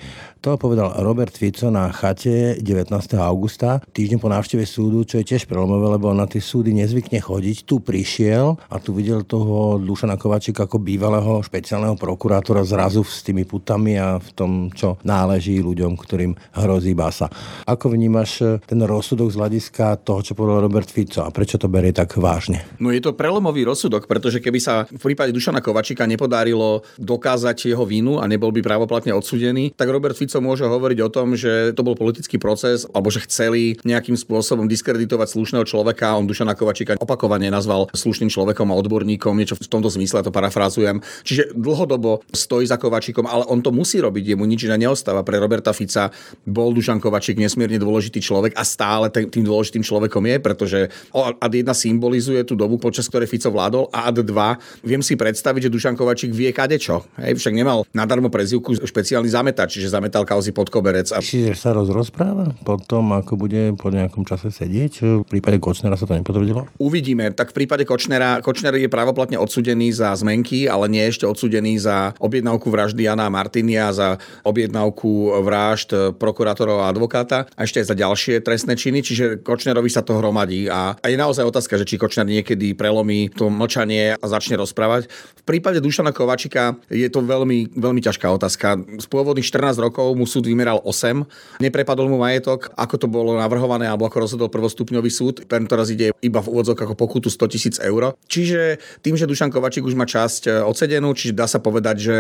To 0.46 0.54
povedal 0.56 0.94
Robert 1.02 1.34
Fico 1.34 1.74
na 1.74 1.90
chate 1.90 2.62
19. 2.62 2.94
augusta, 3.18 3.82
týždeň 3.92 4.22
po 4.22 4.30
návšteve 4.30 4.64
súdu, 4.70 5.02
čo 5.04 5.20
je 5.20 5.28
tiež 5.34 5.50
prelomové, 5.50 5.98
lebo 5.98 6.14
na 6.14 6.30
tie 6.30 6.40
súdy 6.40 6.72
nezvykne 6.78 7.18
chodiť. 7.18 7.66
Tu 7.66 7.82
prišiel 7.82 8.56
a 8.56 8.76
tu 8.78 8.94
videl 8.94 9.26
toho 9.26 9.82
Dušana 9.82 10.16
Kovačika 10.16 10.70
ako 10.70 10.78
bývalého 10.78 11.42
špeciálneho 11.42 11.98
prokurátora 11.98 12.62
zrazu 12.64 13.02
s 13.02 13.26
tými 13.26 13.50
putami 13.50 13.98
a 13.98 14.17
v 14.18 14.30
tom, 14.34 14.52
čo 14.74 14.98
náleží 15.06 15.62
ľuďom, 15.62 15.96
ktorým 15.98 16.34
hrozí 16.58 16.94
basa. 16.98 17.30
Ako 17.66 17.94
vnímaš 17.94 18.62
ten 18.66 18.80
rozsudok 18.82 19.32
z 19.32 19.40
hľadiska 19.40 20.02
toho, 20.04 20.22
čo 20.22 20.34
povedal 20.38 20.66
Robert 20.66 20.90
Fico 20.90 21.24
a 21.24 21.34
prečo 21.34 21.56
to 21.58 21.72
berie 21.72 21.94
tak 21.94 22.18
vážne? 22.18 22.66
No 22.78 22.94
je 22.94 23.02
to 23.02 23.16
prelomový 23.16 23.64
rozsudok, 23.68 24.06
pretože 24.06 24.42
keby 24.44 24.60
sa 24.62 24.86
v 24.88 25.14
prípade 25.14 25.34
Dušana 25.34 25.62
Kovačika 25.62 26.06
nepodarilo 26.10 26.86
dokázať 26.98 27.74
jeho 27.74 27.86
vinu 27.86 28.20
a 28.22 28.26
nebol 28.26 28.50
by 28.54 28.62
právoplatne 28.62 29.14
odsudený, 29.14 29.74
tak 29.74 29.90
Robert 29.90 30.18
Fico 30.18 30.40
môže 30.42 30.66
hovoriť 30.66 31.00
o 31.04 31.10
tom, 31.10 31.34
že 31.38 31.74
to 31.74 31.82
bol 31.86 31.96
politický 31.98 32.38
proces, 32.42 32.90
alebo 32.94 33.10
že 33.14 33.24
chceli 33.26 33.78
nejakým 33.84 34.16
spôsobom 34.18 34.66
diskreditovať 34.66 35.28
slušného 35.34 35.66
človeka. 35.68 36.18
On 36.18 36.26
Dušana 36.28 36.58
Kovačíka 36.58 36.98
opakovane 36.98 37.50
nazval 37.52 37.90
slušným 37.94 38.32
človekom 38.32 38.70
a 38.72 38.78
odborníkom, 38.80 39.38
niečo 39.38 39.56
v 39.58 39.68
tomto 39.68 39.92
zmysle, 39.92 40.26
to 40.26 40.34
parafrázujem. 40.34 41.02
Čiže 41.24 41.54
dlhodobo 41.56 42.24
stojí 42.32 42.66
za 42.68 42.80
Kovačíkom, 42.80 43.26
ale 43.28 43.46
on 43.48 43.62
to 43.62 43.72
musí 43.74 44.00
robiť, 44.08 44.34
jemu 44.34 44.48
nič 44.48 44.64
neostáva. 44.72 45.28
Pre 45.28 45.36
Roberta 45.36 45.76
Fica 45.76 46.08
bol 46.48 46.72
Dušan 46.72 47.04
Kovačík 47.04 47.36
nesmierne 47.36 47.76
dôležitý 47.76 48.24
človek 48.24 48.56
a 48.56 48.64
stále 48.64 49.12
tým 49.12 49.44
dôležitým 49.44 49.84
človekom 49.84 50.24
je, 50.24 50.36
pretože 50.40 50.80
ad 51.14 51.52
jedna 51.52 51.76
symbolizuje 51.76 52.48
tú 52.48 52.56
dobu, 52.56 52.80
počas 52.80 53.12
ktorej 53.12 53.28
Fico 53.28 53.52
vládol 53.52 53.92
a 53.92 54.08
ad 54.08 54.24
dva 54.24 54.56
viem 54.86 55.04
si 55.04 55.20
predstaviť, 55.20 55.68
že 55.68 55.74
Dušan 55.74 55.96
Kovačík 56.00 56.32
vie 56.32 56.56
kadečo. 56.56 57.04
Hej, 57.20 57.42
však 57.42 57.54
nemal 57.54 57.84
nadarmo 57.92 58.32
prezivku 58.32 58.78
špeciálny 58.78 59.28
zametač, 59.28 59.82
čiže 59.82 59.92
zametal 59.92 60.24
kauzy 60.24 60.56
pod 60.56 60.72
koberec. 60.72 61.12
A... 61.12 61.20
Čiže 61.20 61.58
sa 61.58 61.74
rozpráva 61.74 62.54
potom, 62.64 63.12
ako 63.18 63.36
bude 63.36 63.74
po 63.76 63.90
nejakom 63.90 64.24
čase 64.24 64.54
sedieť? 64.54 65.24
V 65.24 65.26
prípade 65.28 65.58
Kočnera 65.58 65.98
sa 65.98 66.06
to 66.06 66.14
nepotvrdilo? 66.14 66.70
Uvidíme. 66.78 67.34
Tak 67.34 67.52
v 67.52 67.66
prípade 67.66 67.84
Kočnera, 67.84 68.40
Kočner 68.46 68.78
je 68.78 68.88
právoplatne 68.88 69.42
odsudený 69.42 69.90
za 69.92 70.14
zmenky, 70.14 70.70
ale 70.70 70.86
nie 70.88 71.02
ešte 71.02 71.26
odsudený 71.26 71.82
za 71.82 72.14
objednávku 72.22 72.70
vraždy 72.70 73.10
Jana 73.10 73.28
Martinia, 73.34 73.90
za 73.98 74.22
objednávku 74.46 75.42
vražd 75.42 76.14
prokurátorov 76.22 76.86
a 76.86 76.94
advokáta 76.94 77.50
a 77.58 77.66
ešte 77.66 77.82
aj 77.82 77.88
za 77.90 77.96
ďalšie 77.98 78.46
trestné 78.46 78.78
činy, 78.78 79.02
čiže 79.02 79.26
Kočnerovi 79.42 79.90
sa 79.90 80.06
to 80.06 80.22
hromadí. 80.22 80.70
A, 80.70 80.94
je 81.02 81.18
naozaj 81.18 81.50
otázka, 81.50 81.82
že 81.82 81.90
či 81.90 81.98
Kočner 81.98 82.30
niekedy 82.30 82.78
prelomí 82.78 83.34
to 83.34 83.50
mlčanie 83.50 84.14
a 84.14 84.26
začne 84.30 84.60
rozprávať. 84.62 85.10
V 85.10 85.44
prípade 85.48 85.82
Dušana 85.82 86.14
Kovačika 86.14 86.78
je 86.92 87.08
to 87.10 87.24
veľmi, 87.24 87.74
veľmi 87.74 88.02
ťažká 88.04 88.28
otázka. 88.30 88.78
Z 89.02 89.08
pôvodných 89.10 89.48
14 89.48 89.80
rokov 89.80 90.14
mu 90.14 90.28
súd 90.28 90.46
vymeral 90.46 90.84
8. 90.84 91.64
Neprepadol 91.64 92.12
mu 92.12 92.20
majetok, 92.20 92.70
ako 92.76 92.96
to 93.00 93.08
bolo 93.08 93.40
navrhované 93.40 93.88
alebo 93.88 94.06
ako 94.06 94.28
rozhodol 94.28 94.50
prvostupňový 94.52 95.10
súd. 95.10 95.48
Tento 95.48 95.74
raz 95.74 95.90
ide 95.90 96.12
iba 96.20 96.44
v 96.44 96.52
úvodzok 96.52 96.84
ako 96.84 96.94
pokutu 97.00 97.32
100 97.32 97.54
tisíc 97.54 97.76
eur. 97.80 98.14
Čiže 98.28 98.78
tým, 99.00 99.16
že 99.16 99.26
Dušan 99.26 99.50
Kovačík 99.50 99.88
už 99.88 99.96
má 99.96 100.04
časť 100.04 100.42
e, 100.48 100.52
odsedenú, 100.68 101.16
čiže 101.16 101.34
dá 101.34 101.48
sa 101.48 101.64
povedať, 101.64 101.96
že, 101.98 102.18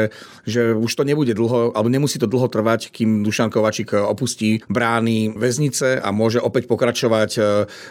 že 0.48 0.72
už 0.72 0.92
to 0.96 1.04
nebude 1.04 1.36
dlho, 1.36 1.67
alebo 1.72 1.88
nemusí 1.88 2.20
to 2.20 2.28
dlho 2.28 2.52
trvať, 2.52 2.92
kým 2.92 3.24
Dušan 3.24 3.48
Kovačík 3.48 3.96
opustí 3.96 4.60
brány 4.68 5.32
väznice 5.32 6.04
a 6.04 6.12
môže 6.12 6.44
opäť 6.44 6.68
pokračovať 6.68 7.32
e, 7.40 7.42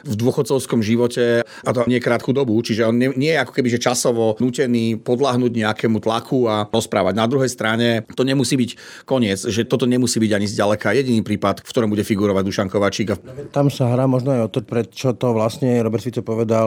v 0.05 0.15
dôchodcovskom 0.21 0.85
živote 0.85 1.41
a 1.41 1.71
to 1.73 1.89
nie 1.89 2.05
krátku 2.05 2.37
dobu. 2.37 2.61
Čiže 2.61 2.93
on 2.93 3.01
nie, 3.01 3.09
nie 3.17 3.33
je 3.33 3.41
ako 3.41 3.53
keby 3.57 3.69
že 3.73 3.81
časovo 3.81 4.37
nutený 4.37 5.01
podľahnúť 5.01 5.53
nejakému 5.57 6.05
tlaku 6.05 6.45
a 6.45 6.69
rozprávať. 6.69 7.15
Na 7.17 7.25
druhej 7.25 7.49
strane 7.49 8.05
to 8.13 8.21
nemusí 8.21 8.61
byť 8.61 8.71
koniec, 9.09 9.41
že 9.41 9.65
toto 9.65 9.87
to 9.87 9.95
nemusí 9.95 10.19
byť 10.19 10.33
ani 10.35 10.47
zďaleka 10.51 10.91
jediný 10.99 11.23
prípad, 11.23 11.63
v 11.63 11.71
ktorom 11.71 11.87
bude 11.87 12.03
figurovať 12.03 12.43
Dušan 12.43 12.67
Kovačík. 12.67 13.15
Tam 13.55 13.71
sa 13.71 13.95
hrá 13.95 14.11
možno 14.11 14.35
aj 14.35 14.43
o 14.43 14.51
to, 14.51 14.59
prečo 14.67 15.15
to 15.15 15.31
vlastne 15.31 15.79
Robert 15.79 16.03
Fico 16.03 16.27
povedal 16.27 16.67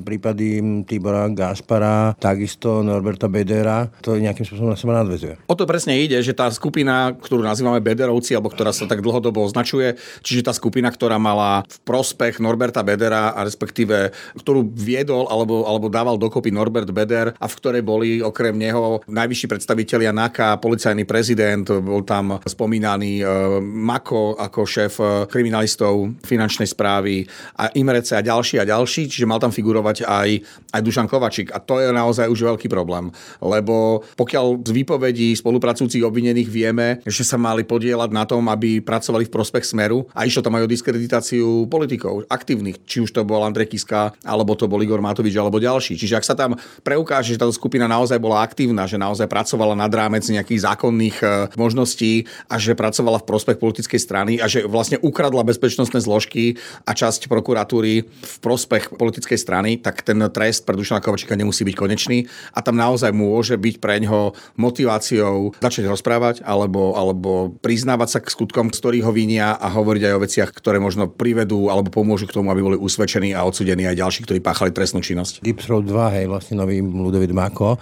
prípady 0.00 0.64
Tibora 0.88 1.28
Gašpara, 1.28 2.16
takisto 2.16 2.80
Norberta 2.80 3.28
Bedera, 3.28 3.92
to 4.00 4.16
nejakým 4.16 4.48
spôsobom 4.48 4.72
na 4.72 4.80
seba 4.80 4.96
nadvezuje. 4.96 5.36
O 5.44 5.52
to 5.52 5.68
presne 5.68 6.00
ide, 6.00 6.16
že 6.24 6.27
tá 6.34 6.46
skupina, 6.50 7.14
ktorú 7.14 7.44
nazývame 7.44 7.84
Bederovci, 7.84 8.34
alebo 8.34 8.50
ktorá 8.52 8.72
sa 8.72 8.88
tak 8.88 9.04
dlhodobo 9.04 9.44
označuje, 9.44 10.00
čiže 10.24 10.48
tá 10.48 10.52
skupina, 10.56 10.88
ktorá 10.88 11.20
mala 11.20 11.62
v 11.68 11.78
prospech 11.84 12.40
Norberta 12.42 12.82
Bedera 12.82 13.36
a 13.36 13.44
respektíve 13.44 14.10
ktorú 14.38 14.68
viedol 14.72 15.28
alebo, 15.28 15.64
alebo 15.68 15.86
dával 15.92 16.16
dokopy 16.16 16.50
Norbert 16.50 16.90
Beder 16.90 17.34
a 17.36 17.46
v 17.46 17.56
ktorej 17.58 17.82
boli 17.84 18.08
okrem 18.24 18.56
neho 18.56 19.00
najvyšší 19.06 19.46
predstavitelia 19.48 20.14
NAKA, 20.14 20.60
policajný 20.60 21.04
prezident, 21.04 21.66
bol 21.68 22.02
tam 22.02 22.40
spomínaný 22.42 23.20
e, 23.20 23.24
Mako 23.62 24.38
ako 24.38 24.60
šéf 24.64 24.94
e, 24.98 25.04
kriminalistov 25.28 26.18
finančnej 26.24 26.68
správy 26.68 27.24
a 27.58 27.70
Imrece 27.76 28.16
a 28.16 28.24
ďalší 28.24 28.62
a 28.62 28.68
ďalší, 28.68 29.08
čiže 29.10 29.28
mal 29.28 29.42
tam 29.42 29.52
figurovať 29.54 30.04
aj, 30.06 30.28
aj 30.74 30.80
Dušan 30.80 31.10
Kovačik 31.10 31.52
a 31.52 31.58
to 31.62 31.80
je 31.82 31.92
naozaj 31.92 32.28
už 32.28 32.54
veľký 32.54 32.68
problém, 32.70 33.12
lebo 33.42 34.02
pokiaľ 34.16 34.64
z 34.64 34.70
výpovedí 34.74 35.28
spolupracujúcich 35.36 36.02
obvinených 36.08 36.48
vieme, 36.48 37.04
že 37.04 37.22
sa 37.22 37.36
mali 37.36 37.62
podielať 37.62 38.10
na 38.10 38.24
tom, 38.24 38.48
aby 38.48 38.80
pracovali 38.80 39.28
v 39.28 39.34
prospech 39.34 39.64
Smeru 39.64 40.08
a 40.16 40.24
išlo 40.24 40.42
tam 40.42 40.56
aj 40.56 40.64
o 40.64 40.72
diskreditáciu 40.72 41.48
politikov 41.68 42.24
aktívnych, 42.26 42.82
či 42.88 43.04
už 43.04 43.12
to 43.12 43.22
bol 43.28 43.44
Andrej 43.44 43.76
Kiska, 43.76 44.16
alebo 44.24 44.56
to 44.56 44.66
bol 44.66 44.80
Igor 44.80 45.04
Matovič, 45.04 45.36
alebo 45.36 45.60
ďalší. 45.60 45.94
Čiže 45.94 46.18
ak 46.18 46.26
sa 46.26 46.34
tam 46.34 46.56
preukáže, 46.82 47.36
že 47.36 47.40
táto 47.40 47.54
skupina 47.54 47.84
naozaj 47.84 48.16
bola 48.18 48.40
aktívna, 48.40 48.88
že 48.88 48.96
naozaj 48.96 49.28
pracovala 49.28 49.76
nad 49.76 49.92
rámec 49.92 50.24
nejakých 50.24 50.64
zákonných 50.64 51.16
e, 51.20 51.26
možností 51.60 52.24
a 52.48 52.56
že 52.56 52.72
pracovala 52.72 53.20
v 53.20 53.28
prospech 53.28 53.60
politickej 53.60 54.00
strany 54.00 54.32
a 54.40 54.48
že 54.48 54.64
vlastne 54.64 54.96
ukradla 55.02 55.44
bezpečnostné 55.44 56.00
zložky 56.00 56.56
a 56.88 56.96
časť 56.96 57.28
prokuratúry 57.28 58.08
v 58.08 58.34
prospech 58.40 58.96
politickej 58.96 59.38
strany, 59.38 59.76
tak 59.78 60.00
ten 60.02 60.18
trest 60.32 60.64
pre 60.64 60.78
Dušana 60.78 61.04
Kovačíka 61.04 61.36
nemusí 61.36 61.62
byť 61.66 61.76
konečný 61.76 62.24
a 62.54 62.64
tam 62.64 62.78
naozaj 62.78 63.12
môže 63.12 63.58
byť 63.58 63.76
pre 63.82 64.00
ňoho 64.02 64.32
motiváciou 64.56 65.52
začať 65.58 65.84
rozprávať 65.98 66.46
alebo, 66.46 66.94
alebo 66.94 67.50
priznávať 67.58 68.08
sa 68.14 68.20
k 68.22 68.30
skutkom, 68.30 68.70
z 68.70 68.78
ktorých 68.78 69.04
ho 69.04 69.10
vinia 69.10 69.58
a 69.58 69.66
hovoriť 69.66 70.02
aj 70.06 70.14
o 70.14 70.22
veciach, 70.22 70.50
ktoré 70.54 70.78
možno 70.78 71.10
privedú 71.10 71.66
alebo 71.66 71.90
pomôžu 71.90 72.30
k 72.30 72.38
tomu, 72.38 72.54
aby 72.54 72.62
boli 72.62 72.78
usvedčení 72.78 73.34
a 73.34 73.42
odsudení 73.42 73.90
aj 73.90 73.98
ďalší, 73.98 74.20
ktorí 74.22 74.38
páchali 74.38 74.70
trestnú 74.70 75.02
činnosť. 75.02 75.42
Deep 75.42 75.58
Throat 75.58 75.90
2, 75.90 76.14
hej, 76.22 76.26
vlastne 76.30 76.54
nový 76.62 76.78
Ludovit 76.78 77.34
Mako 77.34 77.76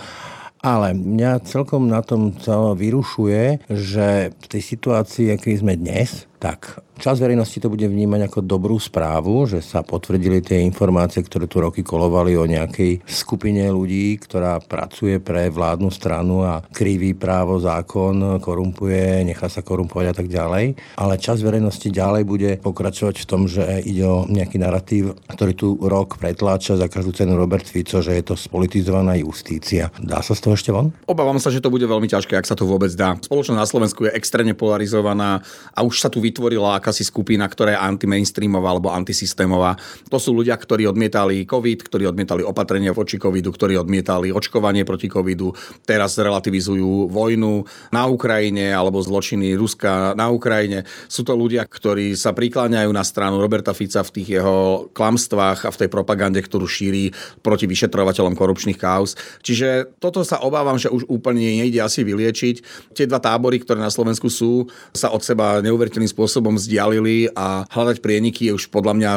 ale 0.66 0.98
mňa 0.98 1.46
celkom 1.46 1.86
na 1.86 2.02
tom 2.02 2.34
celé 2.42 2.74
vyrušuje, 2.74 3.70
že 3.70 4.34
v 4.34 4.46
tej 4.50 4.62
situácii, 4.66 5.30
aký 5.30 5.54
sme 5.54 5.78
dnes, 5.78 6.26
tak 6.42 6.82
Čas 6.96 7.20
verejnosti 7.20 7.60
to 7.60 7.68
bude 7.68 7.84
vnímať 7.84 8.32
ako 8.32 8.40
dobrú 8.40 8.80
správu, 8.80 9.44
že 9.44 9.60
sa 9.60 9.84
potvrdili 9.84 10.40
tie 10.40 10.64
informácie, 10.64 11.20
ktoré 11.20 11.44
tu 11.44 11.60
roky 11.60 11.84
kolovali 11.84 12.32
o 12.40 12.48
nejakej 12.48 13.04
skupine 13.04 13.68
ľudí, 13.68 14.16
ktorá 14.16 14.64
pracuje 14.64 15.20
pre 15.20 15.52
vládnu 15.52 15.92
stranu 15.92 16.40
a 16.40 16.64
kriví 16.72 17.12
právo, 17.12 17.60
zákon, 17.60 18.40
korumpuje, 18.40 19.28
nechá 19.28 19.52
sa 19.52 19.60
korumpovať 19.60 20.06
a 20.08 20.14
tak 20.16 20.28
ďalej. 20.32 20.64
Ale 20.96 21.20
čas 21.20 21.44
verejnosti 21.44 21.84
ďalej 21.84 22.22
bude 22.24 22.50
pokračovať 22.64 23.22
v 23.22 23.28
tom, 23.28 23.44
že 23.44 23.84
ide 23.84 24.08
o 24.08 24.24
nejaký 24.24 24.56
narratív, 24.56 25.20
ktorý 25.28 25.52
tu 25.52 25.76
rok 25.76 26.16
pretláča 26.16 26.80
za 26.80 26.88
každú 26.88 27.12
cenu 27.12 27.36
Robert 27.36 27.68
Fico, 27.68 28.00
že 28.00 28.16
je 28.16 28.24
to 28.24 28.40
spolitizovaná 28.40 29.20
justícia. 29.20 29.92
Dá 30.00 30.24
sa 30.24 30.32
z 30.32 30.40
toho 30.40 30.56
ešte 30.56 30.72
von? 30.72 30.96
Obávam 31.04 31.36
sa, 31.36 31.52
že 31.52 31.60
to 31.60 31.68
bude 31.68 31.84
veľmi 31.84 32.08
ťažké, 32.08 32.40
ak 32.40 32.48
sa 32.48 32.56
to 32.56 32.64
vôbec 32.64 32.88
dá. 32.96 33.20
Spoločnosť 33.20 33.60
na 33.60 33.68
Slovensku 33.68 34.08
je 34.08 34.16
extrémne 34.16 34.56
polarizovaná 34.56 35.44
a 35.76 35.84
už 35.84 36.00
sa 36.00 36.08
tu 36.08 36.24
vytvorila 36.24 36.85
akási 36.86 37.02
skupina, 37.02 37.50
ktorá 37.50 37.74
je 37.74 37.82
anti-mainstreamová 37.82 38.70
alebo 38.70 38.94
antisystémová. 38.94 39.74
To 40.06 40.22
sú 40.22 40.30
ľudia, 40.30 40.54
ktorí 40.54 40.86
odmietali 40.86 41.42
COVID, 41.42 41.82
ktorí 41.82 42.06
odmietali 42.06 42.46
opatrenia 42.46 42.94
voči 42.94 43.18
COVIDu, 43.18 43.50
ktorí 43.50 43.74
odmietali 43.74 44.30
očkovanie 44.30 44.86
proti 44.86 45.10
COVIDu, 45.10 45.50
teraz 45.82 46.14
relativizujú 46.14 47.10
vojnu 47.10 47.66
na 47.90 48.06
Ukrajine 48.06 48.70
alebo 48.70 49.02
zločiny 49.02 49.58
Ruska 49.58 50.14
na 50.14 50.30
Ukrajine. 50.30 50.86
Sú 51.10 51.26
to 51.26 51.34
ľudia, 51.34 51.66
ktorí 51.66 52.14
sa 52.14 52.30
prikláňajú 52.30 52.94
na 52.94 53.02
stranu 53.02 53.42
Roberta 53.42 53.74
Fica 53.74 54.06
v 54.06 54.14
tých 54.22 54.38
jeho 54.38 54.86
klamstvách 54.94 55.66
a 55.66 55.74
v 55.74 55.80
tej 55.82 55.88
propagande, 55.90 56.38
ktorú 56.38 56.70
šíri 56.70 57.10
proti 57.42 57.66
vyšetrovateľom 57.66 58.38
korupčných 58.38 58.78
kauz. 58.78 59.18
Čiže 59.42 59.98
toto 59.98 60.22
sa 60.22 60.38
obávam, 60.38 60.78
že 60.78 60.86
už 60.86 61.10
úplne 61.10 61.66
nejde 61.66 61.82
asi 61.82 62.06
vyliečiť. 62.06 62.54
Tie 62.94 63.10
dva 63.10 63.18
tábory, 63.18 63.58
ktoré 63.58 63.82
na 63.82 63.90
Slovensku 63.90 64.30
sú, 64.30 64.70
sa 64.94 65.10
od 65.10 65.26
seba 65.26 65.58
neuveriteľným 65.66 66.14
spôsobom 66.14 66.54
vzdialili 66.76 67.32
a 67.32 67.64
hľadať 67.72 68.04
prieniky 68.04 68.52
je 68.52 68.56
už 68.60 68.68
podľa 68.68 68.92
mňa 69.00 69.10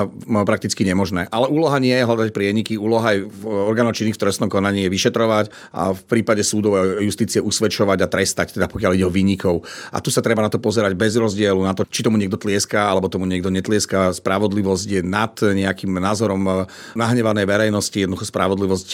prakticky 0.48 0.88
nemožné. 0.88 1.28
Ale 1.28 1.52
úloha 1.52 1.76
nie 1.84 1.92
je 1.92 2.08
hľadať 2.08 2.32
prieniky, 2.32 2.80
úloha 2.80 3.12
aj 3.12 3.28
v 3.28 3.42
orgánoch 3.52 4.00
činných 4.00 4.16
v 4.16 4.24
trestnom 4.24 4.48
konaní 4.48 4.88
je 4.88 4.94
vyšetrovať 4.96 5.52
a 5.76 5.92
v 5.92 6.02
prípade 6.08 6.40
súdov 6.48 6.80
a 6.80 7.04
justície 7.04 7.44
usvedčovať 7.44 8.00
a 8.00 8.08
trestať, 8.08 8.56
teda 8.56 8.72
pokiaľ 8.72 8.96
ide 8.96 9.04
o 9.04 9.12
výnikov. 9.12 9.68
A 9.92 10.00
tu 10.00 10.08
sa 10.08 10.24
treba 10.24 10.40
na 10.40 10.48
to 10.48 10.64
pozerať 10.64 10.96
bez 10.96 11.20
rozdielu, 11.20 11.60
na 11.60 11.76
to, 11.76 11.84
či 11.84 12.00
tomu 12.00 12.16
niekto 12.16 12.40
tlieská 12.40 12.88
alebo 12.88 13.12
tomu 13.12 13.28
niekto 13.28 13.52
netlieska. 13.52 14.16
Spravodlivosť 14.16 14.88
je 14.88 15.02
nad 15.04 15.36
nejakým 15.36 15.92
názorom 16.00 16.64
nahnevanej 16.96 17.44
verejnosti, 17.44 18.08
jednoducho 18.08 18.32
spravodlivosť. 18.32 18.88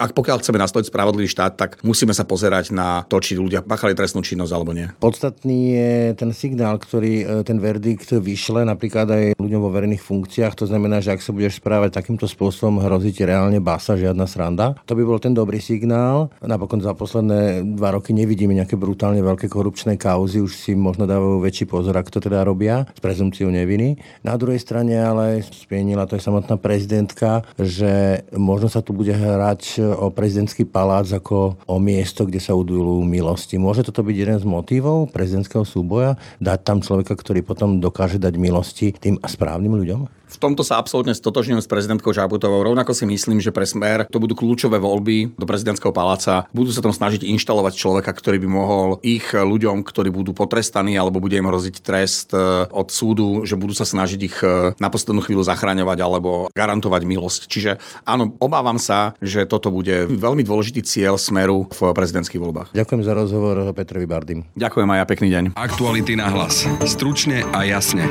Ak 0.00 0.16
pokiaľ 0.16 0.40
chceme 0.40 0.56
nastaviť 0.56 0.88
spravodlivý 0.88 1.28
štát, 1.28 1.60
tak 1.60 1.70
musíme 1.84 2.16
sa 2.16 2.24
pozerať 2.24 2.72
na 2.72 3.04
to, 3.04 3.20
či 3.20 3.36
ľudia 3.36 3.60
pachali 3.60 3.92
trestnú 3.92 4.24
činnosť 4.24 4.52
alebo 4.54 4.72
nie. 4.72 4.88
Podstatný 5.02 5.58
je 5.74 5.92
ten 6.16 6.30
signál, 6.32 6.78
ktorý 6.78 7.12
e, 7.20 7.24
ten 7.42 7.58
verdikt 7.58 7.97
vyšle 8.06 8.62
napríklad 8.68 9.06
aj 9.08 9.24
ľuďom 9.40 9.60
vo 9.62 9.70
verejných 9.72 10.02
funkciách. 10.02 10.54
To 10.60 10.68
znamená, 10.68 11.00
že 11.00 11.16
ak 11.16 11.24
sa 11.24 11.34
budeš 11.34 11.58
správať 11.58 11.96
takýmto 11.96 12.28
spôsobom, 12.28 12.78
hrozí 12.84 13.10
ti 13.10 13.24
reálne 13.24 13.58
basa, 13.58 13.98
žiadna 13.98 14.28
sranda. 14.28 14.78
To 14.86 14.94
by 14.94 15.02
bol 15.02 15.18
ten 15.18 15.34
dobrý 15.34 15.58
signál. 15.58 16.30
Napokon 16.44 16.84
za 16.84 16.94
posledné 16.94 17.64
dva 17.74 17.96
roky 17.96 18.12
nevidíme 18.12 18.54
nejaké 18.54 18.78
brutálne 18.78 19.20
veľké 19.24 19.48
korupčné 19.48 19.96
kauzy, 19.98 20.38
už 20.44 20.52
si 20.54 20.72
možno 20.76 21.08
dávajú 21.08 21.42
väčší 21.42 21.64
pozor, 21.66 21.96
ak 21.96 22.12
to 22.12 22.22
teda 22.22 22.44
robia, 22.44 22.84
s 22.92 23.00
prezumciou 23.00 23.48
neviny. 23.48 23.98
Na 24.22 24.38
druhej 24.38 24.60
strane 24.60 24.94
ale 24.98 25.40
spienila 25.42 26.04
to 26.04 26.18
aj 26.18 26.24
samotná 26.28 26.60
prezidentka, 26.60 27.42
že 27.56 28.22
možno 28.34 28.68
sa 28.68 28.84
tu 28.84 28.92
bude 28.92 29.14
hrať 29.14 29.80
o 29.98 30.12
prezidentský 30.12 30.68
palác 30.68 31.08
ako 31.10 31.56
o 31.64 31.76
miesto, 31.80 32.28
kde 32.28 32.40
sa 32.42 32.54
udúľujú 32.54 33.02
milosti. 33.02 33.56
Môže 33.56 33.86
toto 33.86 34.04
byť 34.04 34.16
jeden 34.16 34.38
z 34.38 34.46
motivov 34.46 35.10
prezidentského 35.10 35.64
súboja? 35.64 36.20
Dať 36.38 36.58
tam 36.62 36.78
človeka, 36.84 37.16
ktorý 37.16 37.40
potom 37.42 37.80
dokáže 37.88 38.20
dať 38.20 38.34
milosti 38.36 38.92
tým 38.92 39.16
správnym 39.24 39.72
ľuďom? 39.72 40.18
V 40.28 40.36
tomto 40.36 40.60
sa 40.60 40.76
absolútne 40.76 41.16
stotožňujem 41.16 41.64
s 41.64 41.68
prezidentkou 41.72 42.12
Žabutovou. 42.12 42.60
Rovnako 42.60 42.92
si 42.92 43.08
myslím, 43.08 43.40
že 43.40 43.48
pre 43.48 43.64
smer 43.64 44.04
to 44.12 44.20
budú 44.20 44.36
kľúčové 44.36 44.76
voľby 44.76 45.32
do 45.40 45.48
prezidentského 45.48 45.90
paláca. 45.90 46.44
Budú 46.52 46.68
sa 46.68 46.84
tam 46.84 46.92
snažiť 46.92 47.24
inštalovať 47.24 47.72
človeka, 47.72 48.12
ktorý 48.12 48.36
by 48.44 48.48
mohol 48.48 48.88
ich 49.00 49.32
ľuďom, 49.32 49.80
ktorí 49.80 50.12
budú 50.12 50.36
potrestaní 50.36 51.00
alebo 51.00 51.24
bude 51.24 51.40
im 51.40 51.48
hroziť 51.48 51.74
trest 51.80 52.36
e, 52.36 52.68
od 52.68 52.92
súdu, 52.92 53.48
že 53.48 53.56
budú 53.56 53.72
sa 53.72 53.88
snažiť 53.88 54.20
ich 54.20 54.36
e, 54.44 54.76
na 54.76 54.88
poslednú 54.92 55.24
chvíľu 55.24 55.48
zachraňovať 55.48 55.98
alebo 56.04 56.52
garantovať 56.52 57.02
milosť. 57.08 57.40
Čiže 57.48 57.70
áno, 58.04 58.36
obávam 58.36 58.76
sa, 58.76 59.16
že 59.24 59.48
toto 59.48 59.72
bude 59.72 60.04
veľmi 60.12 60.44
dôležitý 60.44 60.84
cieľ 60.84 61.16
smeru 61.16 61.64
v 61.72 61.96
prezidentských 61.96 62.40
voľbách. 62.40 62.68
Ďakujem 62.76 63.00
za 63.00 63.16
rozhovor 63.16 63.56
Petrovi 63.72 64.04
Bardym. 64.04 64.44
Ďakujem 64.60 64.88
aj 64.92 64.98
ja, 65.00 65.04
pekný 65.08 65.28
deň. 65.32 65.44
Aktuality 65.56 66.20
na 66.20 66.28
hlas. 66.28 66.68
Stručne 66.84 67.48
a 67.56 67.64
jasne. 67.78 68.02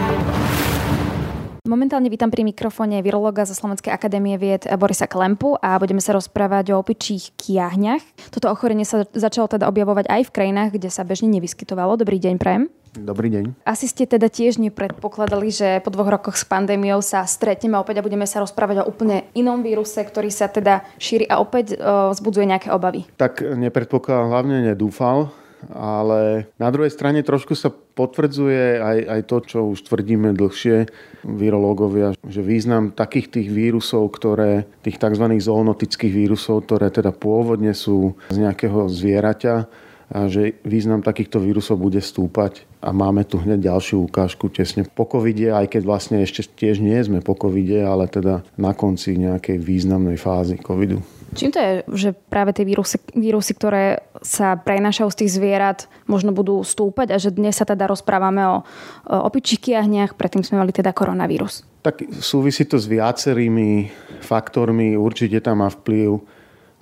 Momentálne 1.67 2.07
vítam 2.07 2.31
pri 2.31 2.47
mikrofóne 2.47 3.03
virológa 3.03 3.43
zo 3.43 3.51
Slovenskej 3.51 3.91
akadémie 3.91 4.39
vied 4.39 4.63
Borisa 4.79 5.03
Klempu 5.03 5.59
a 5.59 5.75
budeme 5.75 6.00
sa 6.00 6.15
rozprávať 6.15 6.71
o 6.71 6.79
opičích 6.79 7.36
kiahňach. 7.36 8.31
Toto 8.31 8.47
ochorenie 8.47 8.88
sa 8.88 9.03
začalo 9.12 9.51
teda 9.51 9.67
objavovať 9.67 10.07
aj 10.07 10.31
v 10.31 10.31
krajinách, 10.31 10.79
kde 10.79 10.88
sa 10.88 11.03
bežne 11.03 11.27
nevyskytovalo. 11.27 12.00
Dobrý 12.00 12.24
deň, 12.24 12.39
Prajem. 12.39 12.71
Dobrý 12.95 13.27
deň. 13.27 13.67
Asi 13.67 13.91
ste 13.91 14.07
teda 14.07 14.31
tiež 14.31 14.63
nepredpokladali, 14.63 15.51
že 15.51 15.83
po 15.83 15.91
dvoch 15.91 16.07
rokoch 16.07 16.39
s 16.39 16.47
pandémiou 16.47 17.03
sa 17.03 17.27
stretneme 17.27 17.75
opäť 17.75 18.00
a 18.00 18.05
budeme 18.07 18.24
sa 18.24 18.39
rozprávať 18.39 18.81
o 18.81 18.88
úplne 18.88 19.27
inom 19.36 19.59
víruse, 19.59 20.00
ktorý 20.00 20.31
sa 20.31 20.47
teda 20.47 20.88
šíri 20.95 21.27
a 21.27 21.43
opäť 21.43 21.75
o, 21.75 22.15
vzbudzuje 22.15 22.47
nejaké 22.47 22.71
obavy. 22.71 23.03
Tak 23.19 23.43
nepredpokladal, 23.43 24.31
hlavne 24.31 24.71
nedúfal 24.71 25.36
ale 25.71 26.47
na 26.55 26.69
druhej 26.71 26.91
strane 26.93 27.24
trošku 27.24 27.53
sa 27.57 27.69
potvrdzuje 27.71 28.79
aj, 28.79 28.97
aj 29.07 29.21
to, 29.27 29.38
čo 29.43 29.59
už 29.74 29.83
tvrdíme 29.88 30.31
dlhšie 30.38 30.88
virológovia, 31.25 32.15
že 32.24 32.45
význam 32.45 32.95
takých 32.95 33.39
tých 33.39 33.47
vírusov, 33.51 34.13
ktoré, 34.15 34.69
tých 34.86 35.01
tzv. 35.01 35.25
zoonotických 35.38 36.13
vírusov, 36.13 36.67
ktoré 36.67 36.93
teda 36.93 37.12
pôvodne 37.12 37.74
sú 37.75 38.15
z 38.31 38.38
nejakého 38.43 38.88
zvieraťa, 38.88 39.88
a 40.07 40.31
že 40.31 40.55
význam 40.63 41.03
takýchto 41.03 41.43
vírusov 41.43 41.83
bude 41.83 42.00
stúpať. 42.00 42.63
A 42.79 42.95
máme 42.95 43.27
tu 43.27 43.43
hneď 43.43 43.67
ďalšiu 43.74 44.07
ukážku 44.07 44.47
tesne 44.47 44.88
po 44.88 45.03
covide, 45.03 45.51
aj 45.51 45.67
keď 45.67 45.81
vlastne 45.83 46.24
ešte 46.24 46.47
tiež 46.47 46.79
nie 46.79 46.95
sme 47.03 47.19
po 47.19 47.36
covide, 47.36 47.83
ale 47.83 48.07
teda 48.07 48.47
na 48.55 48.71
konci 48.71 49.19
nejakej 49.19 49.59
významnej 49.59 50.15
fázy 50.15 50.55
covidu. 50.55 51.03
Čím 51.36 51.51
to 51.51 51.60
je, 51.60 51.72
že 51.91 52.10
práve 52.15 52.55
tie 52.55 52.63
vírusy, 52.63 53.01
vírusy, 53.12 53.51
ktoré 53.57 54.05
sa 54.24 54.55
prenášajú 54.55 55.10
z 55.12 55.19
tých 55.24 55.31
zvierat, 55.36 55.80
možno 56.08 56.32
budú 56.32 56.63
stúpať 56.63 57.12
a 57.13 57.17
že 57.19 57.36
dnes 57.36 57.58
sa 57.60 57.67
teda 57.67 57.89
rozprávame 57.89 58.41
o, 58.47 58.63
o 59.08 59.17
opičích 59.28 59.60
kiahniach, 59.60 60.15
predtým 60.15 60.41
sme 60.41 60.63
mali 60.63 60.71
teda 60.71 60.95
koronavírus? 60.95 61.67
Tak 61.84 62.04
súvisí 62.19 62.63
to 62.67 62.80
s 62.80 62.88
viacerými 62.88 63.91
faktormi. 64.23 64.95
Určite 64.95 65.39
tam 65.43 65.63
má 65.63 65.69
vplyv 65.71 66.19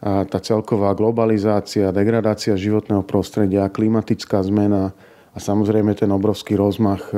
tá 0.05 0.37
celková 0.37 0.93
globalizácia, 0.93 1.89
degradácia 1.89 2.53
životného 2.53 3.01
prostredia, 3.01 3.73
klimatická 3.73 4.37
zmena 4.45 4.93
a 5.33 5.37
samozrejme 5.41 5.97
ten 5.97 6.13
obrovský 6.13 6.53
rozmach 6.53 7.09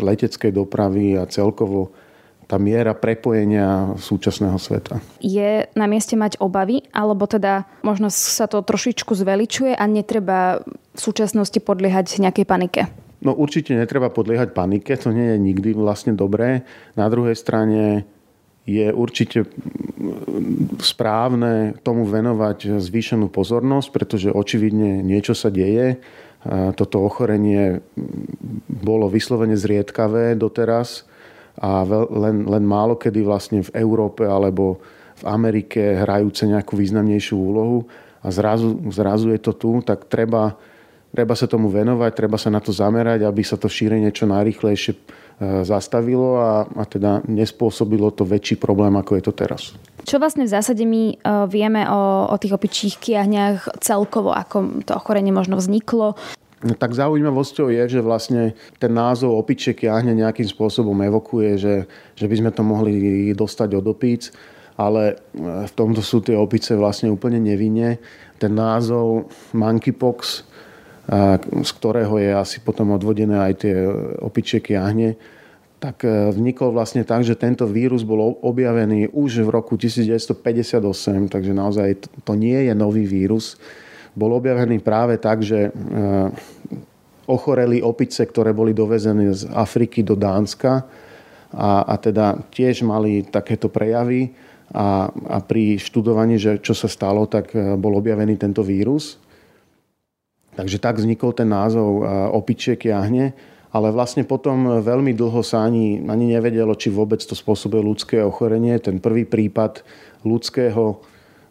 leteckej 0.00 0.52
dopravy 0.52 1.20
a 1.20 1.28
celkovo 1.28 1.92
tá 2.44 2.60
miera 2.60 2.92
prepojenia 2.92 3.96
súčasného 3.96 4.60
sveta. 4.60 5.00
Je 5.24 5.64
na 5.72 5.86
mieste 5.88 6.12
mať 6.14 6.36
obavy, 6.40 6.84
alebo 6.92 7.24
teda 7.24 7.64
možno 7.80 8.12
sa 8.12 8.44
to 8.44 8.60
trošičku 8.60 9.16
zveličuje 9.16 9.72
a 9.72 9.84
netreba 9.88 10.60
v 10.94 11.00
súčasnosti 11.00 11.56
podliehať 11.58 12.20
nejakej 12.20 12.46
panike? 12.46 12.82
No 13.24 13.32
určite 13.32 13.72
netreba 13.72 14.12
podliehať 14.12 14.52
panike, 14.52 14.92
to 15.00 15.08
nie 15.08 15.32
je 15.32 15.38
nikdy 15.40 15.72
vlastne 15.72 16.12
dobré. 16.12 16.68
Na 16.92 17.08
druhej 17.08 17.32
strane 17.32 18.04
je 18.68 18.92
určite 18.92 19.48
správne 20.80 21.76
tomu 21.84 22.04
venovať 22.04 22.80
zvýšenú 22.80 23.28
pozornosť, 23.32 23.88
pretože 23.92 24.28
očividne 24.32 25.04
niečo 25.04 25.32
sa 25.36 25.48
deje. 25.52 26.00
Toto 26.76 27.00
ochorenie 27.00 27.80
bolo 28.68 29.08
vyslovene 29.08 29.56
zriedkavé 29.56 30.36
doteraz 30.36 31.08
a 31.58 31.86
len, 32.10 32.46
len 32.50 32.64
málo 32.66 32.98
kedy 32.98 33.22
vlastne 33.22 33.62
v 33.62 33.70
Európe 33.78 34.26
alebo 34.26 34.82
v 35.14 35.24
Amerike 35.26 36.02
hrajúce 36.02 36.50
nejakú 36.50 36.74
významnejšiu 36.74 37.36
úlohu 37.38 37.86
a 38.24 38.28
zrazu, 38.34 38.74
zrazu 38.90 39.30
je 39.30 39.40
to 39.40 39.52
tu, 39.54 39.70
tak 39.86 40.10
treba, 40.10 40.58
treba 41.14 41.38
sa 41.38 41.46
tomu 41.46 41.70
venovať, 41.70 42.10
treba 42.10 42.34
sa 42.34 42.50
na 42.50 42.58
to 42.58 42.74
zamerať, 42.74 43.22
aby 43.22 43.42
sa 43.46 43.54
to 43.54 43.70
šírenie 43.70 44.10
čo 44.10 44.26
najrychlejšie 44.26 44.92
e, 44.96 44.98
zastavilo 45.62 46.42
a, 46.42 46.66
a 46.66 46.82
teda 46.88 47.22
nespôsobilo 47.30 48.10
to 48.10 48.26
väčší 48.26 48.58
problém, 48.58 48.98
ako 48.98 49.14
je 49.14 49.22
to 49.22 49.32
teraz. 49.36 49.62
Čo 50.04 50.18
vlastne 50.18 50.44
v 50.44 50.52
zásade 50.52 50.84
my 50.84 51.16
uh, 51.16 51.48
vieme 51.48 51.88
o, 51.88 52.28
o 52.28 52.36
tých 52.36 52.52
opičích 52.52 53.00
kiahniach 53.00 53.80
celkovo, 53.80 54.36
ako 54.36 54.84
to 54.84 54.92
ochorenie 54.92 55.32
možno 55.32 55.56
vzniklo? 55.56 56.12
No 56.64 56.72
tak 56.72 56.96
zaujímavosťou 56.96 57.68
je, 57.68 57.84
že 57.92 58.00
vlastne 58.00 58.56
ten 58.80 58.88
názov 58.88 59.36
opičie 59.36 59.76
kiahne 59.76 60.16
nejakým 60.16 60.48
spôsobom 60.48 60.96
evokuje, 61.04 61.60
že, 61.60 61.74
že 62.16 62.24
by 62.24 62.34
sme 62.40 62.50
to 62.56 62.62
mohli 62.64 62.94
dostať 63.36 63.84
od 63.84 63.84
opíc, 63.84 64.32
ale 64.80 65.12
e, 65.12 65.14
v 65.68 65.72
tomto 65.76 66.00
sú 66.00 66.24
tie 66.24 66.32
opice 66.32 66.72
vlastne 66.72 67.12
úplne 67.12 67.36
nevinne. 67.36 68.00
Ten 68.40 68.56
názov 68.56 69.28
monkeypox, 69.52 70.18
e, 70.24 70.40
z 71.60 71.70
ktorého 71.76 72.16
je 72.16 72.32
asi 72.32 72.64
potom 72.64 72.96
odvodené 72.96 73.44
aj 73.44 73.54
tie 73.60 73.76
opičie 74.24 74.64
kiahne, 74.64 75.20
tak 75.84 76.00
e, 76.08 76.32
vznikol 76.32 76.72
vlastne 76.72 77.04
tak, 77.04 77.28
že 77.28 77.36
tento 77.36 77.68
vírus 77.68 78.08
bol 78.08 78.40
objavený 78.40 79.12
už 79.12 79.44
v 79.44 79.52
roku 79.52 79.76
1958, 79.76 80.80
takže 81.28 81.52
naozaj 81.52 82.08
to 82.24 82.32
nie 82.32 82.56
je 82.56 82.72
nový 82.72 83.04
vírus 83.04 83.60
bol 84.14 84.30
objavený 84.38 84.78
práve 84.78 85.18
tak, 85.18 85.42
že 85.42 85.68
e, 85.68 85.70
ochoreli 87.26 87.82
opice, 87.82 88.22
ktoré 88.22 88.54
boli 88.54 88.70
dovezené 88.70 89.34
z 89.34 89.50
Afriky 89.50 90.06
do 90.06 90.14
Dánska 90.14 90.86
a, 91.50 91.70
a 91.82 91.94
teda 91.98 92.38
tiež 92.50 92.86
mali 92.86 93.26
takéto 93.26 93.66
prejavy 93.66 94.30
a, 94.70 95.10
a 95.10 95.38
pri 95.42 95.76
študovaní, 95.82 96.38
že 96.38 96.62
čo 96.62 96.72
sa 96.72 96.86
stalo, 96.86 97.26
tak 97.26 97.52
e, 97.52 97.74
bol 97.74 97.98
objavený 97.98 98.38
tento 98.38 98.62
vírus. 98.62 99.18
Takže 100.54 100.78
tak 100.78 101.02
vznikol 101.02 101.34
ten 101.34 101.50
názov 101.50 102.00
e, 102.00 102.02
opičiek 102.34 102.78
jahne. 102.78 103.34
ale 103.74 103.90
vlastne 103.90 104.22
potom 104.22 104.78
veľmi 104.78 105.10
dlho 105.18 105.42
sa 105.42 105.66
ani, 105.66 105.98
ani 106.06 106.30
nevedelo, 106.30 106.78
či 106.78 106.94
vôbec 106.94 107.18
to 107.18 107.34
spôsobuje 107.34 107.82
ľudské 107.82 108.22
ochorenie. 108.22 108.78
Ten 108.78 109.02
prvý 109.02 109.26
prípad 109.26 109.82
ľudského 110.22 111.02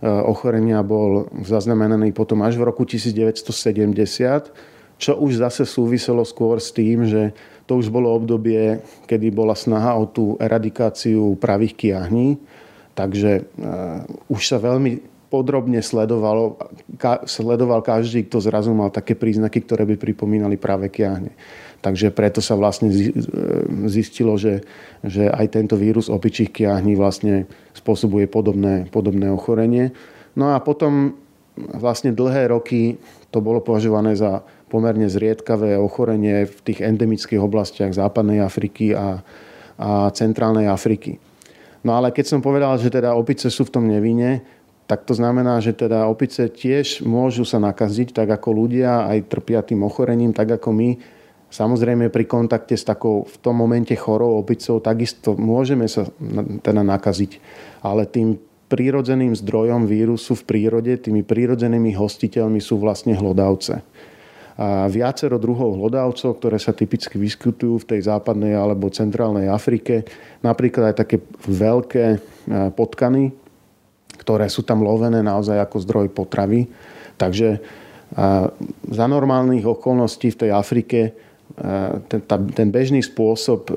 ochorenia 0.03 0.83
bol 0.83 1.31
zaznamenaný 1.47 2.11
potom 2.11 2.43
až 2.43 2.59
v 2.59 2.67
roku 2.67 2.83
1970, 2.83 3.39
čo 4.99 5.11
už 5.15 5.31
zase 5.39 5.63
súviselo 5.63 6.27
skôr 6.27 6.59
s 6.59 6.75
tým, 6.75 7.07
že 7.07 7.31
to 7.63 7.79
už 7.79 7.87
bolo 7.87 8.11
obdobie, 8.11 8.83
kedy 9.07 9.31
bola 9.31 9.55
snaha 9.55 9.95
o 9.95 10.03
tú 10.03 10.35
eradikáciu 10.39 11.39
pravých 11.39 11.73
kiahní, 11.79 12.35
takže 12.91 13.47
uh, 13.55 14.03
už 14.27 14.41
sa 14.43 14.59
veľmi 14.59 14.99
podrobne 15.31 15.81
sledovalo, 15.81 16.61
ka, 16.99 17.25
sledoval 17.25 17.81
každý, 17.81 18.29
kto 18.29 18.37
zrazu 18.37 18.69
mal 18.75 18.93
také 18.93 19.17
príznaky, 19.17 19.65
ktoré 19.65 19.87
by 19.89 19.95
pripomínali 19.97 20.61
práve 20.61 20.93
kiahne. 20.93 21.33
Takže 21.83 22.15
preto 22.15 22.39
sa 22.39 22.55
vlastne 22.55 22.87
zistilo, 23.91 24.39
že, 24.39 24.63
že 25.03 25.27
aj 25.27 25.51
tento 25.51 25.75
vírus 25.75 26.07
opičích 26.07 26.55
kiahní 26.55 26.95
vlastne 26.95 27.43
spôsobuje 27.75 28.31
podobné, 28.31 28.87
podobné 28.87 29.27
ochorenie. 29.27 29.91
No 30.39 30.55
a 30.55 30.63
potom 30.63 31.19
vlastne 31.59 32.15
dlhé 32.15 32.55
roky 32.55 32.95
to 33.35 33.43
bolo 33.43 33.59
považované 33.59 34.15
za 34.15 34.47
pomerne 34.71 35.11
zriedkavé 35.11 35.75
ochorenie 35.75 36.47
v 36.47 36.57
tých 36.65 36.79
endemických 36.81 37.43
oblastiach 37.43 37.91
západnej 37.91 38.39
Afriky 38.39 38.95
a, 38.95 39.19
a 39.75 40.07
centrálnej 40.15 40.71
Afriky. 40.71 41.19
No 41.83 41.99
ale 41.99 42.15
keď 42.15 42.31
som 42.31 42.39
povedal, 42.39 42.79
že 42.79 42.87
teda 42.87 43.11
opice 43.11 43.51
sú 43.51 43.67
v 43.67 43.73
tom 43.75 43.85
nevine, 43.91 44.39
tak 44.87 45.03
to 45.03 45.11
znamená, 45.11 45.59
že 45.59 45.75
teda 45.75 46.07
opice 46.07 46.47
tiež 46.47 47.03
môžu 47.03 47.43
sa 47.43 47.59
nakaziť, 47.59 48.15
tak 48.15 48.31
ako 48.39 48.49
ľudia 48.55 49.03
aj 49.11 49.27
trpia 49.27 49.59
tým 49.59 49.83
ochorením, 49.83 50.31
tak 50.31 50.55
ako 50.55 50.71
my 50.71 50.89
Samozrejme 51.53 52.09
pri 52.09 52.25
kontakte 52.25 52.73
s 52.73 52.81
takou 52.81 53.29
v 53.29 53.37
tom 53.37 53.61
momente 53.61 53.93
chorou 53.93 54.41
opicou 54.41 54.81
takisto 54.81 55.37
môžeme 55.37 55.85
sa 55.85 56.09
teda 56.65 56.81
nakaziť. 56.81 57.37
Ale 57.85 58.09
tým 58.09 58.41
prírodzeným 58.73 59.37
zdrojom 59.37 59.85
vírusu 59.85 60.33
v 60.33 60.49
prírode, 60.49 60.97
tými 60.97 61.21
prírodzenými 61.21 61.93
hostiteľmi 61.93 62.57
sú 62.57 62.81
vlastne 62.81 63.13
hlodavce. 63.13 63.85
A 64.57 64.89
viacero 64.89 65.37
druhov 65.37 65.77
hlodavcov, 65.77 66.41
ktoré 66.41 66.57
sa 66.57 66.73
typicky 66.73 67.21
vyskytujú 67.21 67.85
v 67.85 67.89
tej 67.89 68.09
západnej 68.09 68.57
alebo 68.57 68.89
centrálnej 68.89 69.45
Afrike, 69.45 70.09
napríklad 70.41 70.93
aj 70.93 71.05
také 71.05 71.21
veľké 71.45 72.05
e, 72.13 72.17
potkany, 72.73 73.29
ktoré 74.17 74.49
sú 74.49 74.65
tam 74.65 74.81
lovené 74.81 75.21
naozaj 75.21 75.57
ako 75.61 75.77
zdroj 75.85 76.07
potravy. 76.13 76.65
Takže 77.17 77.61
za 78.89 79.05
normálnych 79.09 79.65
okolností 79.65 80.29
v 80.33 80.39
tej 80.45 80.51
Afrike 80.53 80.99
ten, 82.09 82.19
tá, 82.25 82.35
ten 82.41 82.67
bežný 82.73 83.05
spôsob, 83.05 83.69
e, 83.69 83.73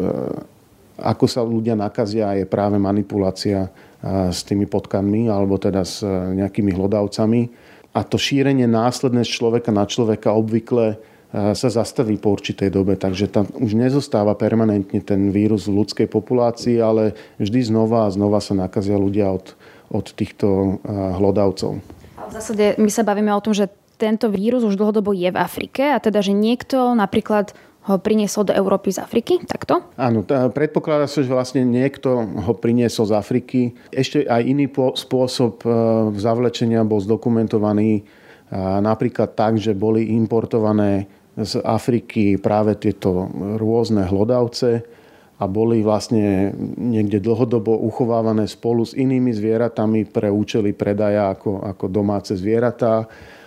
ako 0.97 1.25
sa 1.29 1.45
ľudia 1.45 1.77
nakazia, 1.77 2.33
je 2.41 2.49
práve 2.49 2.81
manipulácia 2.81 3.69
e, 3.69 3.71
s 4.33 4.41
tými 4.49 4.65
potkanmi 4.65 5.29
alebo 5.29 5.61
teda 5.61 5.85
s 5.85 6.01
nejakými 6.07 6.73
hlodavcami. 6.73 7.53
A 7.97 8.05
to 8.05 8.17
šírenie 8.21 8.69
následné 8.69 9.25
z 9.25 9.41
človeka 9.41 9.73
na 9.73 9.89
človeka 9.89 10.33
obvykle 10.37 11.01
sa 11.37 11.69
zastaví 11.69 12.17
po 12.17 12.33
určitej 12.33 12.71
dobe, 12.71 12.97
takže 12.97 13.29
tam 13.29 13.51
už 13.61 13.77
nezostáva 13.77 14.33
permanentne 14.39 15.03
ten 15.05 15.35
vírus 15.35 15.69
v 15.69 15.83
ľudskej 15.83 16.09
populácii, 16.09 16.81
ale 16.81 17.13
vždy 17.37 17.73
znova 17.73 18.07
a 18.07 18.15
znova 18.15 18.41
sa 18.41 18.57
nakazia 18.57 18.97
ľudia 18.97 19.35
od, 19.35 19.53
od 19.91 20.07
týchto 20.17 20.79
hlodavcov. 20.87 21.83
V 22.17 22.33
zásade 22.33 22.79
my 22.81 22.89
sa 22.89 23.05
bavíme 23.05 23.33
o 23.35 23.43
tom, 23.43 23.53
že 23.53 23.69
tento 23.97 24.29
vírus 24.29 24.63
už 24.65 24.77
dlhodobo 24.77 25.17
je 25.17 25.33
v 25.33 25.41
Afrike 25.41 25.97
a 25.97 25.99
teda, 25.99 26.21
že 26.21 26.37
niekto 26.37 26.93
napríklad 26.97 27.57
ho 27.87 28.03
priniesol 28.03 28.51
do 28.51 28.53
Európy 28.53 28.91
z 28.91 28.99
Afriky, 28.99 29.39
takto? 29.47 29.79
Áno, 29.95 30.27
tá, 30.27 30.51
predpokladá 30.51 31.07
sa, 31.07 31.23
že 31.23 31.31
vlastne 31.31 31.63
niekto 31.63 32.19
ho 32.19 32.53
priniesol 32.59 33.07
z 33.07 33.15
Afriky. 33.15 33.61
Ešte 33.95 34.27
aj 34.27 34.43
iný 34.43 34.67
spôsob 34.75 35.63
e, 35.63 35.69
zavlečenia 36.19 36.83
bol 36.83 36.99
zdokumentovaný 36.99 37.91
e, 37.95 38.03
napríklad 38.83 39.39
tak, 39.39 39.63
že 39.63 39.79
boli 39.79 40.11
importované 40.19 41.07
z 41.39 41.63
Afriky 41.63 42.43
práve 42.43 42.75
tieto 42.75 43.31
rôzne 43.61 44.03
hlodavce 44.03 44.83
a 45.37 45.45
boli 45.45 45.85
vlastne 45.85 46.51
niekde 46.81 47.21
dlhodobo 47.21 47.77
uchovávané 47.87 48.49
spolu 48.49 48.83
s 48.89 48.97
inými 48.97 49.31
zvieratami 49.37 50.09
pre 50.09 50.33
účely 50.33 50.73
predaja 50.73 51.37
ako, 51.37 51.61
ako 51.77 51.85
domáce 51.93 52.33
zvieratá 52.35 53.05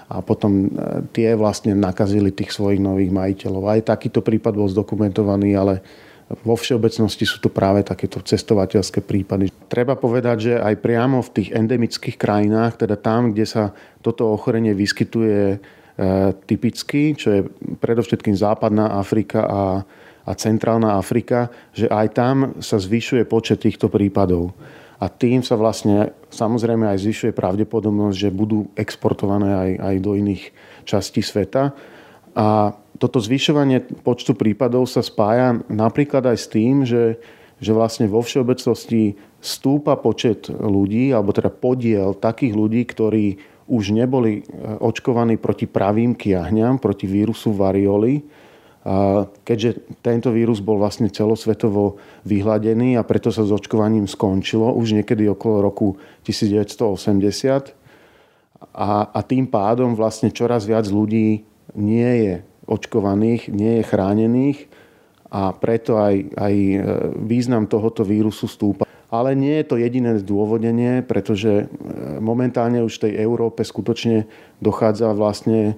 a 0.10 0.26
potom 0.26 0.66
e, 0.66 0.68
tie 1.14 1.38
vlastne 1.38 1.78
nakazili 1.78 2.34
tých 2.34 2.50
svojich 2.50 2.82
nových 2.82 3.14
majiteľov. 3.14 3.64
Aj 3.70 3.82
takýto 3.94 4.26
prípad 4.26 4.58
bol 4.58 4.66
zdokumentovaný, 4.66 5.54
ale 5.54 5.86
vo 6.42 6.58
všeobecnosti 6.58 7.26
sú 7.26 7.42
to 7.42 7.50
práve 7.50 7.86
takéto 7.86 8.22
cestovateľské 8.22 9.02
prípady. 9.02 9.50
Treba 9.70 9.98
povedať, 9.98 10.38
že 10.50 10.54
aj 10.58 10.82
priamo 10.82 11.22
v 11.22 11.34
tých 11.42 11.50
endemických 11.54 12.18
krajinách, 12.18 12.86
teda 12.86 12.98
tam, 12.98 13.34
kde 13.34 13.46
sa 13.46 13.64
toto 14.02 14.30
ochorenie 14.34 14.74
vyskytuje 14.74 15.42
e, 15.54 15.58
typicky, 16.50 17.14
čo 17.14 17.28
je 17.30 17.42
predovšetkým 17.78 18.34
západná 18.34 18.98
Afrika 18.98 19.46
a, 19.46 19.62
a 20.26 20.32
centrálna 20.34 20.98
Afrika, 20.98 21.54
že 21.70 21.86
aj 21.86 22.08
tam 22.18 22.38
sa 22.62 22.82
zvyšuje 22.82 23.30
počet 23.30 23.62
týchto 23.62 23.94
prípadov 23.94 24.58
a 25.00 25.06
tým 25.08 25.40
sa 25.40 25.56
vlastne 25.56 26.12
samozrejme 26.28 26.84
aj 26.92 27.00
zvyšuje 27.00 27.32
pravdepodobnosť, 27.32 28.16
že 28.20 28.36
budú 28.36 28.68
exportované 28.76 29.50
aj, 29.56 29.72
aj 29.80 29.96
do 30.04 30.12
iných 30.20 30.44
častí 30.84 31.24
sveta. 31.24 31.72
A 32.36 32.76
toto 33.00 33.24
zvyšovanie 33.24 34.04
počtu 34.04 34.36
prípadov 34.36 34.92
sa 34.92 35.00
spája 35.00 35.56
napríklad 35.72 36.28
aj 36.28 36.38
s 36.38 36.48
tým, 36.52 36.84
že, 36.84 37.16
že 37.64 37.72
vlastne 37.72 38.12
vo 38.12 38.20
všeobecnosti 38.20 39.16
stúpa 39.40 39.96
počet 39.96 40.52
ľudí, 40.52 41.16
alebo 41.16 41.32
teda 41.32 41.48
podiel 41.48 42.12
takých 42.12 42.54
ľudí, 42.60 42.84
ktorí 42.84 43.26
už 43.72 43.96
neboli 43.96 44.44
očkovaní 44.84 45.40
proti 45.40 45.64
pravým 45.64 46.12
kiahňam, 46.12 46.76
proti 46.82 47.08
vírusu 47.08 47.56
varioli, 47.56 48.20
keďže 49.44 50.00
tento 50.00 50.32
vírus 50.32 50.64
bol 50.64 50.80
vlastne 50.80 51.12
celosvetovo 51.12 52.00
vyhladený 52.24 52.96
a 52.96 53.04
preto 53.04 53.28
sa 53.28 53.44
s 53.44 53.52
očkovaním 53.52 54.08
skončilo 54.08 54.72
už 54.72 54.96
niekedy 54.96 55.28
okolo 55.28 55.60
roku 55.60 55.88
1980 56.24 57.76
a, 58.72 58.90
a 59.12 59.20
tým 59.24 59.52
pádom 59.52 60.00
vlastne 60.00 60.32
čoraz 60.32 60.64
viac 60.64 60.88
ľudí 60.88 61.44
nie 61.76 62.12
je 62.24 62.34
očkovaných, 62.72 63.52
nie 63.52 63.82
je 63.82 63.84
chránených 63.84 64.60
a 65.30 65.54
preto 65.54 66.00
aj, 66.00 66.16
aj 66.40 66.56
e, 66.56 66.78
význam 67.22 67.70
tohoto 67.70 68.02
vírusu 68.08 68.50
stúpa. 68.50 68.88
Ale 69.10 69.34
nie 69.34 69.58
je 69.62 69.66
to 69.66 69.76
jediné 69.78 70.22
zdôvodnenie, 70.22 71.02
pretože 71.06 71.66
e, 71.66 71.78
momentálne 72.22 72.82
už 72.86 72.98
v 72.98 73.04
tej 73.10 73.14
Európe 73.22 73.62
skutočne 73.62 74.26
dochádza 74.62 75.14
vlastne 75.14 75.78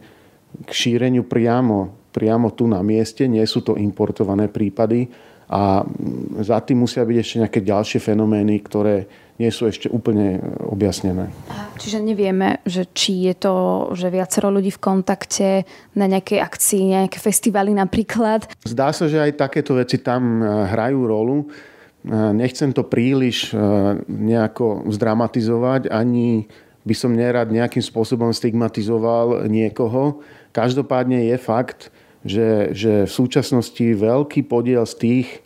k 0.68 0.72
šíreniu 0.72 1.24
priamo 1.24 2.01
priamo 2.12 2.52
tu 2.52 2.68
na 2.68 2.84
mieste, 2.84 3.26
nie 3.26 3.44
sú 3.48 3.64
to 3.64 3.80
importované 3.80 4.52
prípady 4.52 5.08
a 5.52 5.84
za 6.40 6.64
tým 6.64 6.88
musia 6.88 7.04
byť 7.04 7.18
ešte 7.20 7.40
nejaké 7.44 7.60
ďalšie 7.60 8.00
fenomény, 8.00 8.56
ktoré 8.64 9.04
nie 9.36 9.52
sú 9.52 9.68
ešte 9.68 9.92
úplne 9.92 10.40
objasnené. 10.64 11.28
Čiže 11.76 12.00
nevieme, 12.00 12.62
že 12.64 12.88
či 12.94 13.28
je 13.28 13.36
to, 13.36 13.56
že 13.98 14.14
viacero 14.14 14.54
ľudí 14.54 14.70
v 14.72 14.80
kontakte 14.80 15.66
na 15.98 16.06
nejakej 16.08 16.40
akcii, 16.40 16.82
nejaké 16.96 17.18
festivaly 17.18 17.74
napríklad. 17.74 18.46
Zdá 18.64 18.94
sa, 18.94 19.10
že 19.10 19.18
aj 19.18 19.42
takéto 19.42 19.76
veci 19.76 20.00
tam 20.00 20.40
e, 20.40 20.72
hrajú 20.72 21.00
rolu. 21.04 21.38
E, 21.42 21.46
nechcem 22.38 22.70
to 22.72 22.86
príliš 22.86 23.52
e, 23.52 23.58
nejako 24.08 24.88
zdramatizovať, 24.94 25.90
ani 25.90 26.46
by 26.86 26.96
som 26.96 27.12
nerad 27.18 27.50
nejakým 27.50 27.82
spôsobom 27.82 28.30
stigmatizoval 28.32 29.50
niekoho. 29.50 30.22
Každopádne 30.54 31.28
je 31.34 31.38
fakt, 31.42 31.90
že, 32.22 32.74
že 32.74 32.94
v 33.10 33.12
súčasnosti 33.12 33.82
veľký 33.82 34.46
podiel 34.46 34.86
z 34.86 34.96
tých 34.98 35.28
e, 35.30 35.38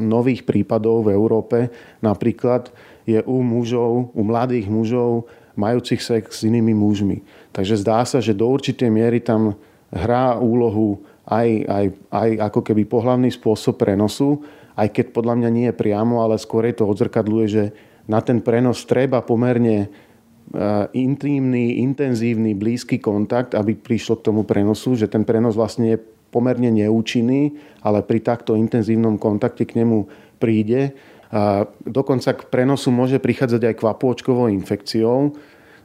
nových 0.00 0.48
prípadov 0.48 1.08
v 1.08 1.12
Európe 1.12 1.58
napríklad 2.00 2.72
je 3.04 3.20
u 3.24 3.40
mužov, 3.40 4.12
u 4.12 4.22
mladých 4.24 4.68
mužov 4.68 5.28
majúcich 5.58 6.00
sex 6.00 6.40
s 6.40 6.46
inými 6.46 6.72
mužmi. 6.72 7.24
Takže 7.50 7.80
zdá 7.82 8.04
sa, 8.06 8.22
že 8.22 8.36
do 8.36 8.46
určitej 8.46 8.88
miery 8.88 9.18
tam 9.18 9.58
hrá 9.90 10.38
úlohu 10.38 11.02
aj, 11.28 11.48
aj, 11.66 11.86
aj 12.08 12.30
ako 12.52 12.60
keby 12.62 12.88
pohlavný 12.88 13.28
spôsob 13.28 13.76
prenosu, 13.76 14.40
aj 14.78 14.88
keď 14.94 15.06
podľa 15.10 15.34
mňa 15.44 15.50
nie 15.50 15.66
je 15.68 15.76
priamo, 15.76 16.22
ale 16.22 16.38
skôr 16.38 16.64
je 16.70 16.78
to 16.78 16.88
odzrkadluje, 16.88 17.46
že 17.50 17.64
na 18.08 18.24
ten 18.24 18.40
prenos 18.40 18.86
treba 18.88 19.20
pomerne 19.20 19.92
intímny, 20.96 21.84
intenzívny, 21.84 22.56
blízky 22.56 22.96
kontakt, 22.96 23.52
aby 23.52 23.76
prišlo 23.76 24.20
k 24.20 24.26
tomu 24.32 24.42
prenosu, 24.48 24.96
že 24.96 25.10
ten 25.10 25.24
prenos 25.24 25.56
vlastne 25.56 25.96
je 25.96 25.98
pomerne 26.28 26.68
neúčinný, 26.68 27.56
ale 27.80 28.04
pri 28.04 28.20
takto 28.20 28.56
intenzívnom 28.56 29.16
kontakte 29.16 29.64
k 29.64 29.80
nemu 29.80 30.08
príde. 30.40 30.96
A 31.28 31.68
dokonca 31.84 32.32
k 32.32 32.48
prenosu 32.48 32.88
môže 32.88 33.20
prichádzať 33.20 33.62
aj 33.68 33.74
kvapôčkovou 33.76 34.48
infekciou, 34.48 35.36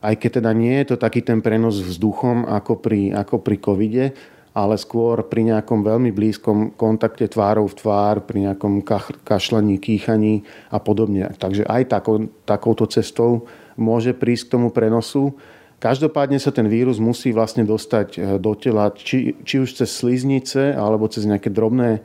aj 0.03 0.15
keď 0.19 0.43
teda 0.43 0.51
nie 0.55 0.75
je 0.83 0.95
to 0.95 0.97
taký 0.99 1.23
ten 1.23 1.43
prenos 1.43 1.79
vzduchom 1.79 2.47
ako 2.47 2.79
pri, 2.79 3.11
ako 3.15 3.39
pri 3.39 3.55
covide, 3.59 4.05
ale 4.53 4.77
skôr 4.77 5.25
pri 5.25 5.49
nejakom 5.49 5.81
veľmi 5.81 6.13
blízkom 6.13 6.77
kontakte 6.77 7.25
tvárov 7.25 7.73
v 7.73 7.77
tvár, 7.79 8.15
pri 8.23 8.51
nejakom 8.51 8.85
kašľaní, 9.25 9.81
kýchaní 9.81 10.45
a 10.69 10.77
podobne. 10.77 11.31
Takže 11.35 11.65
aj 11.65 11.83
takou, 11.89 12.29
takouto 12.45 12.85
cestou 12.87 13.49
môže 13.77 14.13
prísť 14.13 14.49
k 14.49 14.53
tomu 14.57 14.67
prenosu. 14.69 15.37
Každopádne 15.83 16.39
sa 16.39 16.55
ten 16.55 16.71
vírus 16.71 16.95
musí 17.03 17.35
vlastne 17.35 17.67
dostať 17.67 18.07
e, 18.15 18.19
do 18.39 18.55
tela, 18.55 18.87
či, 18.95 19.35
či 19.43 19.59
už 19.59 19.75
cez 19.75 19.91
sliznice 19.91 20.71
alebo 20.71 21.11
cez 21.11 21.27
nejaké 21.27 21.51
drobné 21.51 21.99
e, 21.99 22.01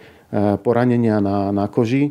poranenia 0.58 1.22
na, 1.22 1.54
na 1.54 1.70
koži. 1.70 2.10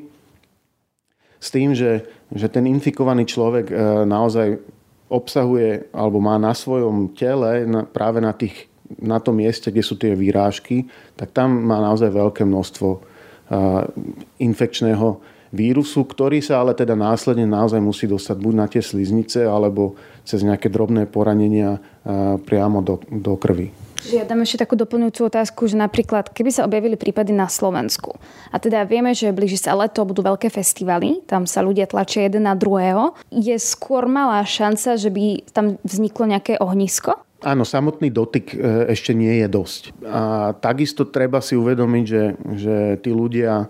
S 1.37 1.51
tým, 1.51 1.75
že, 1.75 2.07
že 2.31 2.47
ten 2.47 2.63
infikovaný 2.71 3.27
človek 3.27 3.67
e, 3.67 3.75
naozaj 4.07 4.63
obsahuje 5.11 5.91
alebo 5.91 6.23
má 6.23 6.39
na 6.39 6.55
svojom 6.55 7.11
tele 7.15 7.67
práve 7.91 8.23
na 8.23 8.31
tých 8.31 8.71
na 8.87 9.19
tom 9.19 9.35
mieste, 9.35 9.67
kde 9.67 9.83
sú 9.83 9.99
tie 9.99 10.15
výrážky, 10.15 10.87
tak 11.19 11.35
tam 11.35 11.51
má 11.51 11.83
naozaj 11.83 12.07
veľké 12.07 12.47
množstvo 12.47 13.03
infekčného 14.39 15.07
vírusu, 15.51 16.03
ktorý 16.03 16.43
sa 16.43 16.61
ale 16.63 16.77
teda 16.77 16.95
následne 16.95 17.47
naozaj 17.47 17.79
musí 17.79 18.05
dostať 18.07 18.37
buď 18.39 18.53
na 18.53 18.65
tie 18.67 18.83
sliznice, 18.83 19.45
alebo 19.47 19.95
cez 20.27 20.43
nejaké 20.43 20.67
drobné 20.67 21.07
poranenia 21.07 21.79
priamo 22.43 22.83
do, 22.83 22.99
do 23.07 23.39
krvi. 23.39 23.71
Ja 24.13 24.23
dám 24.23 24.45
ešte 24.45 24.61
takú 24.61 24.77
doplňujúcu 24.77 25.25
otázku, 25.25 25.65
že 25.65 25.73
napríklad, 25.73 26.29
keby 26.29 26.53
sa 26.53 26.69
objavili 26.69 26.93
prípady 26.93 27.33
na 27.33 27.49
Slovensku 27.49 28.13
a 28.53 28.61
teda 28.61 28.85
vieme, 28.85 29.11
že 29.17 29.33
blíži 29.33 29.57
sa 29.57 29.73
leto, 29.73 30.05
budú 30.05 30.21
veľké 30.21 30.53
festivaly, 30.53 31.25
tam 31.25 31.49
sa 31.49 31.65
ľudia 31.65 31.89
tlačia 31.89 32.29
jeden 32.29 32.45
na 32.45 32.53
druhého, 32.53 33.17
je 33.33 33.57
skôr 33.57 34.05
malá 34.05 34.45
šanca, 34.45 35.01
že 35.01 35.09
by 35.09 35.49
tam 35.49 35.81
vzniklo 35.81 36.29
nejaké 36.29 36.61
ohnisko? 36.61 37.17
Áno, 37.41 37.65
samotný 37.65 38.09
dotyk 38.09 38.53
e, 38.53 38.57
ešte 38.93 39.13
nie 39.13 39.41
je 39.41 39.47
dosť. 39.49 39.81
A 40.09 40.53
takisto 40.57 41.05
treba 41.05 41.37
si 41.37 41.53
uvedomiť, 41.53 42.05
že, 42.05 42.23
že 42.57 42.75
tí 43.01 43.13
ľudia 43.13 43.69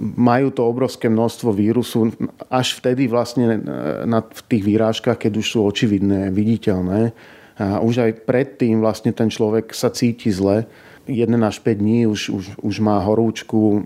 majú 0.00 0.48
to 0.50 0.66
obrovské 0.66 1.06
množstvo 1.06 1.54
vírusu 1.54 2.10
až 2.50 2.74
vtedy 2.82 3.06
vlastne 3.06 3.46
e, 3.46 3.58
na, 4.02 4.22
v 4.22 4.40
tých 4.50 4.62
výrážkach, 4.66 5.14
keď 5.14 5.32
už 5.38 5.46
sú 5.46 5.58
očividné, 5.62 6.34
viditeľné. 6.34 7.14
A 7.58 7.82
už 7.82 8.06
aj 8.06 8.22
predtým 8.26 8.78
vlastne 8.82 9.10
ten 9.10 9.30
človek 9.30 9.74
sa 9.74 9.90
cíti 9.90 10.30
zle. 10.30 10.66
1 11.10 11.30
až 11.42 11.56
5 11.62 11.74
dní 11.74 12.06
už, 12.06 12.20
už, 12.30 12.44
už 12.60 12.74
má 12.84 13.02
horúčku, 13.02 13.82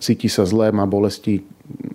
cíti 0.00 0.30
sa 0.30 0.48
zle, 0.48 0.72
má 0.72 0.88
bolesti 0.88 1.44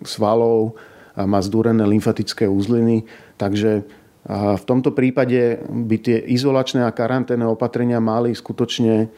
svalov, 0.05 0.77
má 1.17 1.39
zdúrené 1.41 1.81
lymfatické 1.87 2.45
úzliny. 2.45 3.09
Takže 3.41 3.87
a 4.23 4.55
v 4.55 4.63
tomto 4.63 4.95
prípade 4.95 5.59
by 5.67 5.97
tie 5.99 6.15
izolačné 6.31 6.87
a 6.87 6.95
karanténne 6.95 7.43
opatrenia 7.43 7.99
mali 7.99 8.31
skutočne 8.31 9.11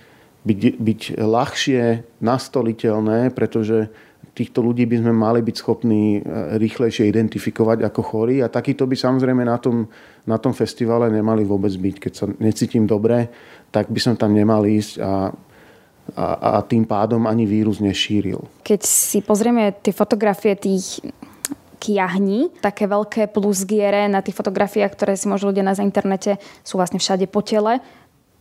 byť, 0.45 0.59
byť 0.77 1.01
ľahšie 1.17 1.83
nastoliteľné, 2.21 3.33
pretože 3.33 3.89
týchto 4.35 4.61
ľudí 4.61 4.85
by 4.85 5.01
sme 5.01 5.13
mali 5.15 5.39
byť 5.41 5.55
schopní 5.57 6.19
e, 6.19 6.21
rýchlejšie 6.59 7.07
identifikovať 7.07 7.87
ako 7.87 8.01
chorí 8.03 8.43
a 8.43 8.51
takýto 8.51 8.85
by 8.85 8.93
samozrejme 8.93 9.47
na 9.47 9.57
tom, 9.57 9.87
na 10.27 10.37
tom 10.37 10.51
festivale 10.51 11.07
nemali 11.09 11.47
vôbec 11.47 11.71
byť. 11.71 11.95
Keď 11.97 12.13
sa 12.13 12.25
necítim 12.37 12.83
dobre, 12.85 13.31
tak 13.71 13.89
by 13.89 13.99
som 13.99 14.13
tam 14.19 14.35
nemal 14.35 14.63
ísť 14.67 15.01
a 15.01 15.33
a, 16.13 16.61
a 16.61 16.61
tým 16.61 16.85
pádom 16.85 17.25
ani 17.25 17.49
vírus 17.49 17.81
nešíril. 17.81 18.45
Keď 18.61 18.81
si 18.85 19.25
pozrieme 19.25 19.73
tie 19.81 19.89
fotografie 19.89 20.53
tých 20.53 21.01
kiahni, 21.81 22.53
také 22.61 22.85
veľké 22.85 23.29
plusgiere 23.33 24.05
na 24.05 24.21
tých 24.21 24.37
fotografiách, 24.37 24.93
ktoré 24.93 25.13
si 25.17 25.25
môžu 25.25 25.49
ľudia 25.49 25.65
na 25.65 25.73
internete, 25.77 26.37
sú 26.61 26.77
vlastne 26.77 27.01
všade 27.01 27.25
po 27.29 27.41
tele. 27.41 27.81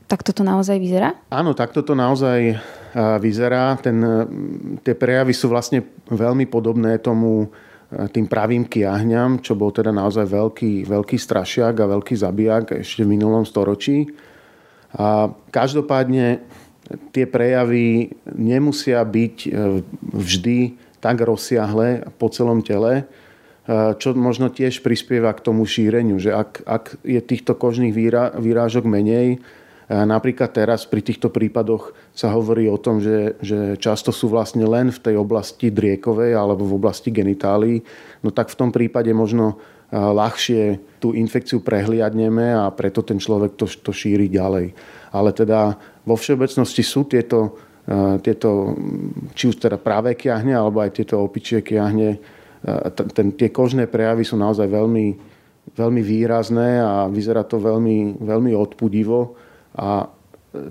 Tak 0.05 0.21
toto 0.21 0.45
naozaj 0.45 0.77
vyzerá? 0.77 1.17
Áno, 1.33 1.57
tak 1.57 1.73
toto 1.73 1.97
naozaj 1.97 2.61
vyzerá. 3.19 3.75
Ten, 3.81 3.99
tie 4.85 4.95
prejavy 4.95 5.33
sú 5.33 5.49
vlastne 5.51 5.83
veľmi 6.13 6.47
podobné 6.47 7.01
tomu 7.01 7.49
tým 8.11 8.27
pravým 8.27 8.67
kiahňam, 8.67 9.39
čo 9.39 9.55
bol 9.55 9.71
teda 9.71 9.95
naozaj 9.95 10.27
veľký, 10.27 10.89
veľký 10.89 11.17
strašiak 11.17 11.79
a 11.79 11.91
veľký 11.91 12.15
zabijak 12.19 12.83
ešte 12.83 13.07
v 13.07 13.13
minulom 13.15 13.47
storočí. 13.47 14.11
A 14.95 15.31
každopádne 15.51 16.43
tie 17.15 17.27
prejavy 17.27 18.15
nemusia 18.35 19.03
byť 19.03 19.37
e, 19.47 19.51
vždy 20.15 20.59
tak 21.03 21.21
rozsiahle 21.21 22.09
po 22.17 22.33
celom 22.33 22.65
tele, 22.65 23.05
čo 24.01 24.13
možno 24.13 24.53
tiež 24.53 24.85
prispieva 24.85 25.33
k 25.33 25.45
tomu 25.45 25.65
šíreniu, 25.65 26.21
že 26.21 26.37
ak, 26.37 26.65
ak 26.69 26.85
je 27.01 27.21
týchto 27.21 27.57
kožných 27.57 27.97
výra, 27.97 28.33
výrážok 28.37 28.85
menej, 28.85 29.41
Napríklad 29.85 30.49
teraz 30.49 30.89
pri 30.89 31.05
týchto 31.05 31.29
prípadoch 31.29 31.93
sa 32.17 32.33
hovorí 32.33 32.65
o 32.73 32.81
tom, 32.81 33.05
že, 33.05 33.37
že 33.45 33.77
často 33.77 34.17
sú 34.17 34.33
vlastne 34.33 34.65
len 34.65 34.89
v 34.89 34.97
tej 34.97 35.21
oblasti 35.21 35.69
driekovej 35.69 36.33
alebo 36.33 36.65
v 36.65 36.77
oblasti 36.81 37.13
genitálií. 37.13 37.85
No 38.25 38.33
tak 38.33 38.49
v 38.49 38.59
tom 38.59 38.73
prípade 38.73 39.13
možno 39.13 39.61
ľahšie 39.93 40.81
tú 40.99 41.13
infekciu 41.13 41.61
prehliadneme 41.61 42.57
a 42.57 42.73
preto 42.73 43.05
ten 43.05 43.21
človek 43.21 43.61
to, 43.61 43.69
to 43.69 43.93
šíri 43.93 44.33
ďalej. 44.33 44.73
Ale 45.13 45.31
teda 45.37 45.77
vo 46.09 46.17
všeobecnosti 46.17 46.81
sú 46.81 47.05
tieto, 47.05 47.61
tieto 48.25 48.73
či 49.37 49.53
už 49.53 49.61
teda 49.61 49.77
práve 49.77 50.17
kiahne 50.17 50.57
alebo 50.57 50.81
aj 50.81 50.97
tieto 50.97 51.21
opičie 51.21 51.61
kiahne 51.61 52.17
ten, 53.13 53.37
tie 53.37 53.53
kožné 53.53 53.85
prejavy 53.85 54.25
sú 54.25 54.41
naozaj 54.41 54.65
veľmi, 54.65 55.07
veľmi 55.77 56.01
výrazné 56.01 56.81
a 56.81 57.05
vyzerá 57.13 57.45
to 57.45 57.61
veľmi, 57.61 58.25
veľmi 58.25 58.57
odpudivo 58.57 59.37
a 59.75 60.09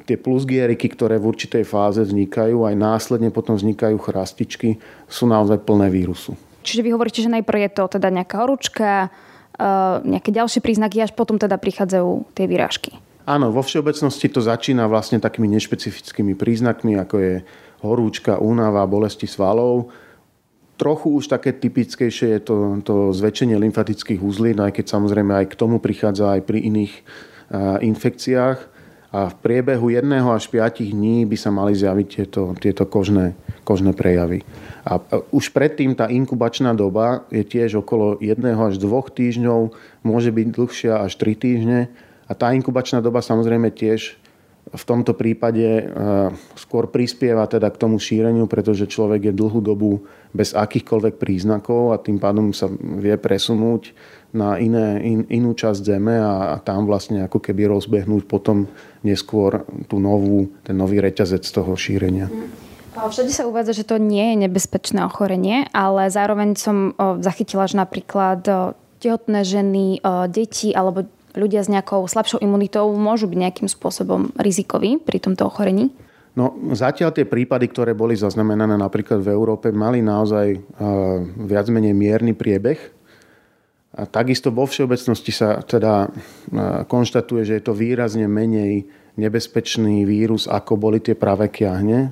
tie 0.07 0.15
plusgieriky, 0.15 0.87
ktoré 0.95 1.19
v 1.19 1.27
určitej 1.27 1.67
fáze 1.67 1.99
vznikajú, 1.99 2.63
aj 2.63 2.75
následne 2.79 3.29
potom 3.35 3.59
vznikajú 3.59 3.99
chrastičky, 3.99 4.79
sú 5.11 5.27
naozaj 5.27 5.59
plné 5.67 5.91
vírusu. 5.91 6.39
Čiže 6.63 6.81
vy 6.87 6.89
hovoríte, 6.95 7.19
že 7.19 7.27
najprv 7.27 7.67
je 7.67 7.71
to 7.75 7.83
teda 7.99 8.07
nejaká 8.07 8.39
horúčka, 8.39 9.11
nejaké 10.07 10.31
ďalšie 10.31 10.63
príznaky, 10.63 11.03
až 11.03 11.11
potom 11.11 11.35
teda 11.35 11.59
prichádzajú 11.59 12.31
tie 12.31 12.47
výrážky. 12.47 12.95
Áno, 13.27 13.51
vo 13.51 13.59
všeobecnosti 13.59 14.31
to 14.31 14.39
začína 14.39 14.87
vlastne 14.87 15.19
takými 15.19 15.51
nešpecifickými 15.51 16.35
príznakmi, 16.39 16.95
ako 16.95 17.15
je 17.19 17.33
horúčka, 17.83 18.39
únava, 18.39 18.87
bolesti 18.87 19.27
svalov 19.27 19.91
Trochu 20.73 21.21
už 21.21 21.29
také 21.29 21.53
typickejšie 21.53 22.27
je 22.33 22.41
to, 22.41 22.55
to 22.81 23.13
zväčšenie 23.13 23.53
lymfatických 23.61 24.25
uzlín, 24.25 24.57
aj 24.57 24.81
keď 24.81 24.85
samozrejme 24.89 25.31
aj 25.45 25.53
k 25.53 25.59
tomu 25.59 25.77
prichádza 25.77 26.33
aj 26.33 26.41
pri 26.49 26.65
iných 26.65 26.93
infekciách. 27.85 28.72
A 29.13 29.29
v 29.29 29.35
priebehu 29.45 29.93
jedného 29.93 30.33
až 30.33 30.49
5 30.49 30.81
dní 30.89 31.29
by 31.29 31.37
sa 31.37 31.53
mali 31.53 31.77
zjaviť 31.77 32.07
tieto, 32.09 32.57
tieto 32.57 32.89
kožné, 32.89 33.37
kožné 33.61 33.93
prejavy. 33.93 34.41
A 34.81 34.97
už 35.29 35.53
predtým 35.53 35.93
tá 35.93 36.09
inkubačná 36.09 36.73
doba 36.73 37.21
je 37.29 37.45
tiež 37.45 37.85
okolo 37.85 38.17
1 38.17 38.41
až 38.57 38.81
2 38.81 38.89
týždňov, 38.89 39.69
môže 40.01 40.33
byť 40.33 40.47
dlhšia 40.49 40.93
až 41.05 41.13
3 41.21 41.29
týždne. 41.37 41.79
A 42.25 42.33
tá 42.33 42.57
inkubačná 42.57 43.05
doba 43.05 43.21
samozrejme 43.21 43.69
tiež 43.69 44.17
v 44.73 44.83
tomto 44.87 45.13
prípade 45.13 45.61
e, 45.61 45.83
skôr 46.57 46.89
prispieva 46.89 47.45
teda 47.45 47.69
k 47.69 47.77
tomu 47.77 48.01
šíreniu, 48.01 48.49
pretože 48.49 48.89
človek 48.89 49.29
je 49.29 49.33
dlhú 49.35 49.59
dobu 49.61 50.07
bez 50.33 50.55
akýchkoľvek 50.57 51.21
príznakov 51.21 51.93
a 51.93 52.01
tým 52.01 52.17
pádom 52.17 52.55
sa 52.55 52.71
vie 52.73 53.13
presunúť 53.19 53.93
na 54.33 54.57
iné, 54.57 54.97
in, 55.05 55.29
inú 55.29 55.53
časť 55.53 55.93
zeme 55.93 56.17
a, 56.17 56.57
a 56.57 56.61
tam 56.61 56.89
vlastne 56.89 57.21
ako 57.23 57.37
keby 57.37 57.69
rozbehnúť 57.69 58.25
potom 58.25 58.65
neskôr 59.05 59.61
tú 59.85 60.01
novú, 60.01 60.49
ten 60.65 60.73
nový 60.73 60.97
reťazec 60.99 61.45
toho 61.45 61.77
šírenia. 61.77 62.33
Všade 62.93 63.33
sa 63.33 63.49
uvádza, 63.49 63.73
že 63.73 63.89
to 63.89 63.97
nie 63.97 64.33
je 64.33 64.49
nebezpečné 64.49 65.01
ochorenie, 65.05 65.65
ale 65.73 66.13
zároveň 66.13 66.53
som 66.57 66.93
zachytila, 67.21 67.65
že 67.65 67.77
napríklad 67.77 68.45
tehotné 69.01 69.41
ženy, 69.41 69.97
deti 70.29 70.73
alebo 70.73 71.09
ľudia 71.33 71.65
s 71.65 71.69
nejakou 71.73 72.05
slabšou 72.05 72.41
imunitou 72.45 72.93
môžu 72.93 73.25
byť 73.25 73.37
nejakým 73.37 73.69
spôsobom 73.69 74.29
rizikoví 74.37 75.01
pri 75.01 75.17
tomto 75.17 75.49
ochorení? 75.49 75.89
No, 76.33 76.53
zatiaľ 76.73 77.13
tie 77.13 77.29
prípady, 77.29 77.69
ktoré 77.69 77.93
boli 77.93 78.17
zaznamenané 78.17 78.77
napríklad 78.77 79.21
v 79.21 79.33
Európe, 79.33 79.69
mali 79.69 80.01
naozaj 80.01 80.61
viac 81.45 81.65
menej 81.69 81.93
mierny 81.97 82.33
priebeh. 82.37 82.77
Takisto 83.93 84.49
vo 84.49 84.65
všeobecnosti 84.65 85.29
sa 85.29 85.61
teda 85.61 86.09
konštatuje, 86.89 87.45
že 87.45 87.53
je 87.61 87.63
to 87.63 87.77
výrazne 87.77 88.25
menej 88.25 88.89
nebezpečný 89.21 90.01
vírus, 90.09 90.49
ako 90.49 90.73
boli 90.81 90.97
tie 90.97 91.13
práve 91.13 91.53
kiahne, 91.53 92.09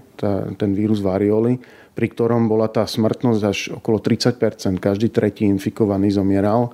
ten 0.62 0.72
vírus 0.78 1.02
varioli, 1.02 1.58
pri 1.98 2.08
ktorom 2.14 2.46
bola 2.46 2.70
tá 2.70 2.86
smrtnosť 2.86 3.42
až 3.42 3.60
okolo 3.82 3.98
30% 3.98 4.78
Každý 4.78 5.10
tretí 5.10 5.50
infikovaný 5.50 6.14
zomieral. 6.14 6.70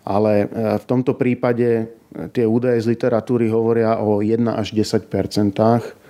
Ale 0.00 0.48
e, 0.48 0.80
v 0.80 0.84
tomto 0.88 1.12
prípade 1.14 1.68
e, 1.68 1.84
tie 2.32 2.48
údaje 2.48 2.80
z 2.80 2.96
literatúry 2.96 3.52
hovoria 3.52 4.00
o 4.00 4.24
1 4.24 4.40
až 4.48 4.72
10% 4.72 6.00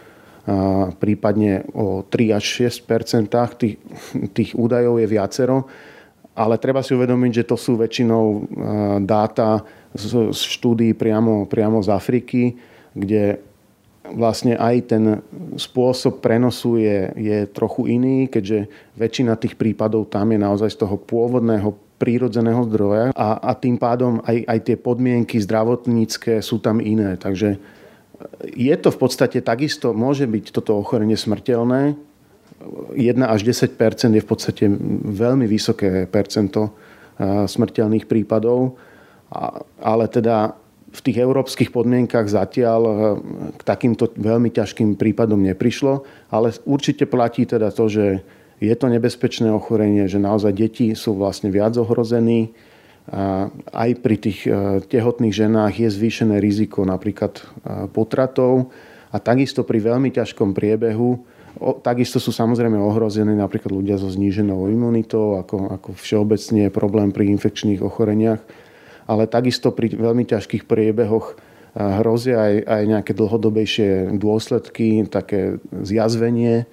prípadne 0.99 1.69
o 1.77 2.03
3 2.03 2.33
až 2.33 2.45
6 2.73 3.61
tých, 3.61 3.77
tých 4.33 4.51
údajov 4.57 4.99
je 4.99 5.07
viacero, 5.07 5.69
ale 6.41 6.57
treba 6.57 6.81
si 6.81 6.97
uvedomiť, 6.97 7.45
že 7.45 7.49
to 7.53 7.57
sú 7.61 7.77
väčšinou 7.77 8.25
e, 8.25 8.41
dáta 9.05 9.61
z 9.93 10.33
štúdií 10.33 10.97
priamo, 10.97 11.45
priamo 11.45 11.85
z 11.85 11.93
Afriky, 11.93 12.57
kde 12.97 13.45
vlastne 14.17 14.57
aj 14.57 14.77
ten 14.89 15.05
spôsob 15.61 16.25
prenosu 16.25 16.81
je, 16.81 17.13
je 17.15 17.39
trochu 17.53 18.01
iný, 18.01 18.27
keďže 18.33 18.73
väčšina 18.97 19.37
tých 19.37 19.61
prípadov 19.61 20.09
tam 20.09 20.33
je 20.33 20.41
naozaj 20.41 20.73
z 20.73 20.81
toho 20.81 20.97
pôvodného 20.97 21.77
prírodzeného 22.01 22.65
zdroja 22.65 23.13
a, 23.13 23.29
a 23.45 23.53
tým 23.53 23.77
pádom 23.77 24.25
aj, 24.25 24.49
aj 24.49 24.59
tie 24.65 24.77
podmienky 24.81 25.37
zdravotnícke 25.37 26.41
sú 26.41 26.57
tam 26.57 26.81
iné. 26.81 27.21
Takže 27.21 27.61
je 28.49 28.75
to 28.81 28.89
v 28.89 28.99
podstate 28.99 29.45
takisto, 29.45 29.93
môže 29.93 30.25
byť 30.25 30.45
toto 30.57 30.81
ochorenie 30.81 31.17
smrteľné. 31.17 31.97
1 32.61 33.25
až 33.25 33.41
10% 33.43 33.73
je 34.17 34.23
v 34.23 34.29
podstate 34.29 34.65
veľmi 35.05 35.49
vysoké 35.49 36.05
percento 36.05 36.77
smrteľných 37.21 38.09
prípadov, 38.09 38.81
ale 39.81 40.05
teda 40.09 40.57
v 40.91 41.01
tých 41.07 41.23
európskych 41.23 41.71
podmienkach 41.71 42.27
zatiaľ 42.27 42.81
k 43.55 43.63
takýmto 43.63 44.11
veľmi 44.17 44.51
ťažkým 44.51 44.99
prípadom 44.99 45.39
neprišlo, 45.39 46.03
ale 46.33 46.51
určite 46.67 47.07
platí 47.07 47.47
teda 47.47 47.71
to, 47.71 47.87
že 47.87 48.05
je 48.61 48.75
to 48.77 48.87
nebezpečné 48.93 49.49
ochorenie, 49.49 50.05
že 50.05 50.21
naozaj 50.21 50.53
deti 50.53 50.93
sú 50.93 51.17
vlastne 51.17 51.49
viac 51.49 51.79
ohrození. 51.81 52.53
Aj 53.73 53.91
pri 53.97 54.17
tých 54.21 54.45
e, 54.45 54.85
tehotných 54.85 55.33
ženách 55.33 55.81
je 55.81 55.89
zvýšené 55.89 56.37
riziko 56.39 56.85
napríklad 56.85 57.41
potratov. 57.97 58.69
A 59.11 59.19
takisto 59.19 59.67
pri 59.67 59.83
veľmi 59.83 60.13
ťažkom 60.15 60.55
priebehu 60.55 61.25
takisto 61.83 62.23
sú 62.23 62.31
samozrejme 62.31 62.79
ohrození 62.79 63.35
napríklad 63.35 63.73
ľudia 63.75 63.97
so 63.99 64.09
zníženou 64.09 64.71
imunitou, 64.71 65.41
ako, 65.41 65.75
ako 65.75 65.89
všeobecne 65.99 66.69
je 66.69 66.73
problém 66.73 67.11
pri 67.11 67.29
infekčných 67.35 67.83
ochoreniach, 67.83 68.41
ale 69.11 69.27
takisto 69.27 69.75
pri 69.75 69.93
veľmi 69.95 70.23
ťažkých 70.25 70.65
priebehoch 70.71 71.35
e, 71.35 71.37
hrozia 72.01 72.39
aj, 72.39 72.55
aj 72.65 72.83
nejaké 72.87 73.13
dlhodobejšie 73.17 74.15
dôsledky, 74.17 75.05
také 75.11 75.59
zjazvenie, 75.75 76.71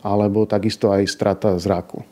alebo 0.00 0.48
takisto 0.48 0.90
aj 0.90 1.04
strata 1.06 1.56
zraku. 1.60 2.02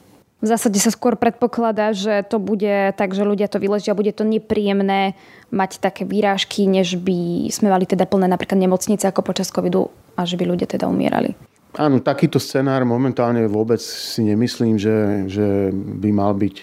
V 0.43 0.51
zásade 0.51 0.75
sa 0.83 0.91
skôr 0.91 1.15
predpokladá, 1.15 1.95
že 1.95 2.27
to 2.27 2.43
bude 2.43 2.99
tak, 2.99 3.15
že 3.15 3.23
ľudia 3.23 3.47
to 3.47 3.63
vyležia, 3.63 3.95
bude 3.95 4.11
to 4.11 4.27
nepríjemné 4.27 5.15
mať 5.55 5.79
také 5.79 6.03
výrážky, 6.03 6.67
než 6.67 6.99
by 6.99 7.47
sme 7.55 7.71
mali 7.71 7.87
teda 7.87 8.11
plné 8.11 8.27
napríklad 8.27 8.59
nemocnice 8.59 9.07
ako 9.07 9.23
počas 9.23 9.55
covidu 9.55 9.87
a 10.19 10.27
že 10.27 10.35
by 10.35 10.51
ľudia 10.51 10.67
teda 10.67 10.91
umierali. 10.91 11.39
Áno, 11.73 12.05
takýto 12.05 12.37
scenár 12.37 12.85
momentálne 12.85 13.49
vôbec 13.49 13.81
si 13.81 14.21
nemyslím, 14.21 14.77
že, 14.77 15.25
že 15.25 15.73
by, 15.73 16.11
mal 16.13 16.37
byť, 16.37 16.57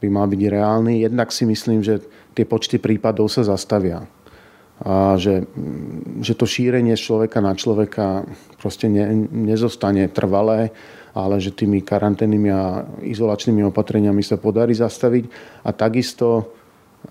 by 0.00 0.08
mal 0.08 0.24
byť 0.24 0.40
reálny. 0.40 1.04
Jednak 1.04 1.28
si 1.36 1.44
myslím, 1.44 1.84
že 1.84 2.00
tie 2.32 2.48
počty 2.48 2.80
prípadov 2.80 3.28
sa 3.28 3.44
zastavia 3.44 4.08
a 4.82 5.14
že, 5.14 5.46
že 6.18 6.34
to 6.34 6.50
šírenie 6.50 6.98
človeka 6.98 7.38
na 7.38 7.54
človeka 7.54 8.26
proste 8.58 8.90
ne, 8.90 9.06
nezostane 9.30 10.10
trvalé, 10.10 10.74
ale 11.14 11.38
že 11.38 11.54
tými 11.54 11.78
karanténnymi 11.78 12.50
a 12.50 12.82
izolačnými 13.06 13.62
opatreniami 13.70 14.18
sa 14.26 14.34
podarí 14.34 14.74
zastaviť. 14.74 15.30
A 15.62 15.70
takisto 15.70 16.50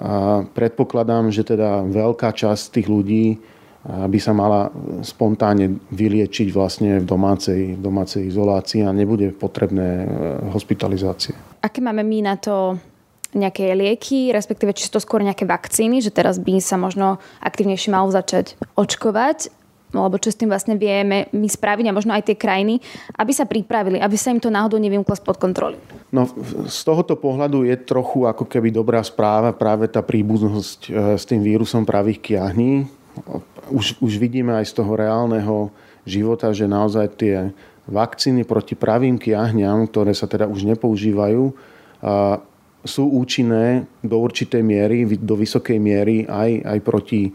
a 0.02 0.42
predpokladám, 0.58 1.30
že 1.30 1.46
teda 1.46 1.86
veľká 1.86 2.34
časť 2.34 2.82
tých 2.82 2.88
ľudí 2.90 3.38
by 3.84 4.20
sa 4.20 4.32
mala 4.32 4.72
spontánne 5.04 5.76
vyliečiť 5.92 6.56
vlastne 6.56 7.04
v 7.04 7.06
domácej, 7.06 7.76
v 7.76 7.82
domácej 7.84 8.32
izolácii 8.32 8.88
a 8.88 8.96
nebude 8.96 9.36
potrebné 9.36 9.90
e, 10.04 10.08
hospitalizácie. 10.56 11.36
Aké 11.60 11.84
máme 11.84 12.00
my 12.00 12.20
na 12.24 12.36
to 12.40 12.80
nejaké 13.36 13.76
lieky, 13.76 14.32
respektíve 14.32 14.72
či 14.72 14.88
sú 14.88 14.96
to 14.96 15.04
skôr 15.04 15.20
nejaké 15.20 15.44
vakcíny, 15.44 16.00
že 16.00 16.16
teraz 16.16 16.40
by 16.40 16.64
sa 16.64 16.80
možno 16.80 17.20
aktivnejšie 17.44 17.92
malo 17.92 18.08
začať 18.08 18.56
očkovať, 18.80 19.52
alebo 19.94 20.18
čo 20.18 20.34
s 20.34 20.40
tým 20.40 20.50
vlastne 20.50 20.80
vieme 20.80 21.30
my 21.36 21.46
spraviť 21.46 21.86
a 21.92 21.96
možno 21.96 22.16
aj 22.16 22.26
tie 22.26 22.38
krajiny, 22.40 22.82
aby 23.20 23.32
sa 23.36 23.46
pripravili, 23.46 24.02
aby 24.02 24.16
sa 24.18 24.34
im 24.34 24.42
to 24.42 24.50
náhodou 24.50 24.82
nevymklo 24.82 25.14
spod 25.14 25.38
kontroly. 25.38 25.78
No 26.10 26.26
z 26.66 26.80
tohoto 26.82 27.20
pohľadu 27.20 27.68
je 27.68 27.76
trochu 27.84 28.26
ako 28.26 28.48
keby 28.48 28.74
dobrá 28.74 29.04
správa 29.06 29.54
práve 29.54 29.86
tá 29.92 30.00
príbuznosť 30.02 30.80
e, 30.88 30.90
s 31.20 31.24
tým 31.28 31.44
vírusom 31.44 31.86
pravých 31.86 32.22
kiahní. 32.22 33.03
Už, 33.70 33.98
už 34.02 34.14
vidíme 34.18 34.58
aj 34.58 34.70
z 34.70 34.74
toho 34.82 34.98
reálneho 34.98 35.70
života, 36.04 36.52
že 36.52 36.68
naozaj 36.68 37.08
tie 37.16 37.36
vakcíny 37.88 38.44
proti 38.48 38.74
pravým 38.76 39.20
kiahňam, 39.20 39.88
ktoré 39.88 40.16
sa 40.16 40.28
teda 40.28 40.48
už 40.48 40.66
nepoužívajú, 40.76 41.44
sú 42.84 43.04
účinné 43.08 43.88
do 44.04 44.20
určitej 44.20 44.60
miery, 44.60 45.08
do 45.16 45.36
vysokej 45.40 45.80
miery 45.80 46.28
aj, 46.28 46.52
aj 46.64 46.80
proti 46.84 47.32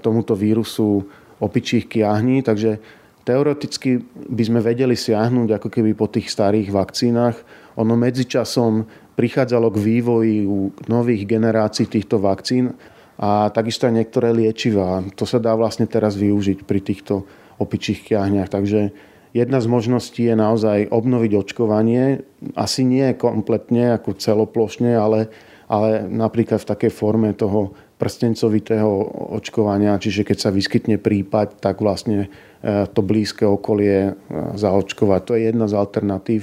tomuto 0.00 0.32
vírusu 0.32 1.04
opičích 1.38 1.86
kiahní, 1.86 2.40
takže 2.40 2.80
teoreticky 3.22 4.00
by 4.32 4.42
sme 4.42 4.60
vedeli 4.64 4.96
siahnuť 4.96 5.60
ako 5.60 5.68
keby 5.68 5.92
po 5.92 6.08
tých 6.08 6.32
starých 6.32 6.72
vakcínach. 6.72 7.36
Ono 7.76 7.94
medzičasom 7.94 8.88
prichádzalo 9.14 9.68
k 9.70 9.78
vývoji 9.78 10.36
u 10.48 10.72
nových 10.88 11.28
generácií 11.28 11.84
týchto 11.84 12.16
vakcín 12.18 12.72
a 13.18 13.50
takisto 13.50 13.90
aj 13.90 13.98
niektoré 13.98 14.30
liečivá. 14.30 15.02
To 15.18 15.26
sa 15.26 15.42
dá 15.42 15.58
vlastne 15.58 15.90
teraz 15.90 16.14
využiť 16.14 16.62
pri 16.62 16.80
týchto 16.80 17.26
opičích 17.58 18.06
kiahniach. 18.06 18.46
Takže 18.46 18.94
Jedna 19.36 19.60
z 19.60 19.68
možností 19.68 20.24
je 20.24 20.36
naozaj 20.36 20.88
obnoviť 20.88 21.32
očkovanie. 21.36 22.24
Asi 22.56 22.80
nie 22.80 23.12
kompletne, 23.12 24.00
ako 24.00 24.16
celoplošne, 24.16 24.96
ale, 24.96 25.28
ale 25.68 26.08
napríklad 26.08 26.64
v 26.64 26.70
takej 26.72 26.92
forme 26.92 27.36
toho 27.36 27.76
prstencovitého 28.00 28.88
očkovania, 29.34 29.98
čiže 29.98 30.22
keď 30.22 30.38
sa 30.38 30.50
vyskytne 30.54 31.02
prípad, 31.02 31.58
tak 31.58 31.82
vlastne 31.82 32.30
e, 32.62 32.86
to 32.88 33.02
blízke 33.02 33.42
okolie 33.42 34.10
e, 34.10 34.12
zaočkovať. 34.54 35.20
To 35.28 35.32
je 35.34 35.42
jedna 35.50 35.66
z 35.66 35.74
alternatív. 35.76 36.42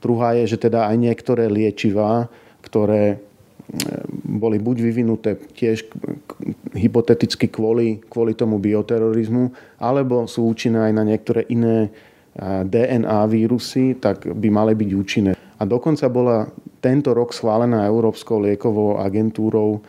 Druhá 0.00 0.38
je, 0.38 0.54
že 0.54 0.70
teda 0.70 0.86
aj 0.88 0.96
niektoré 0.96 1.50
liečivá, 1.50 2.30
ktoré 2.62 3.20
boli 4.24 4.60
buď 4.60 4.76
vyvinuté 4.80 5.40
tiež 5.56 5.88
hypoteticky 6.76 7.48
kvôli, 7.48 8.02
kvôli 8.06 8.36
tomu 8.36 8.60
bioterorizmu, 8.60 9.50
alebo 9.80 10.28
sú 10.28 10.50
účinné 10.52 10.90
aj 10.90 10.92
na 10.92 11.04
niektoré 11.06 11.48
iné 11.48 11.88
DNA 12.66 13.30
vírusy, 13.30 13.94
tak 13.96 14.26
by 14.26 14.48
mali 14.50 14.74
byť 14.74 14.90
účinné. 14.90 15.32
A 15.34 15.62
dokonca 15.62 16.10
bola 16.10 16.50
tento 16.82 17.14
rok 17.14 17.30
schválená 17.32 17.86
Európskou 17.86 18.42
liekovou 18.42 18.98
agentúrou 19.00 19.80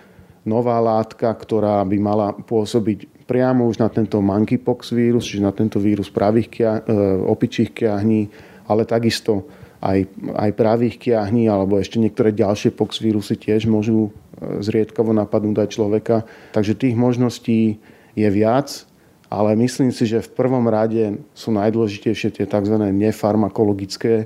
nová 0.46 0.78
látka, 0.78 1.34
ktorá 1.34 1.82
by 1.84 1.98
mala 1.98 2.28
pôsobiť 2.38 3.26
priamo 3.26 3.66
už 3.66 3.82
na 3.82 3.90
tento 3.90 4.22
monkeypox 4.22 4.94
vírus, 4.94 5.26
čiže 5.26 5.42
na 5.42 5.50
tento 5.50 5.82
vírus 5.82 6.14
pravých 6.14 6.48
kia, 6.54 6.72
e, 6.86 6.94
opičích 7.26 7.74
kiahní, 7.74 8.30
ale 8.70 8.86
takisto 8.86 9.50
aj, 9.82 10.08
aj 10.36 10.52
pravých 10.56 10.96
kiahní 11.00 11.48
alebo 11.48 11.80
ešte 11.80 12.00
niektoré 12.00 12.32
ďalšie 12.32 12.76
pox 12.76 13.00
vírusy 13.00 13.36
tiež 13.36 13.68
môžu 13.68 14.10
e, 14.40 14.62
zriedkavo 14.64 15.12
napadnúť 15.12 15.58
aj 15.66 15.70
človeka. 15.72 16.16
Takže 16.56 16.78
tých 16.78 16.96
možností 16.96 17.80
je 18.16 18.30
viac 18.32 18.88
ale 19.30 19.58
myslím 19.58 19.90
si, 19.92 20.06
že 20.06 20.22
v 20.22 20.30
prvom 20.32 20.70
rade 20.70 21.20
sú 21.34 21.50
najdôležitejšie 21.52 22.30
tie 22.40 22.46
tzv. 22.46 22.76
nefarmakologické 22.78 24.14
e, 24.24 24.26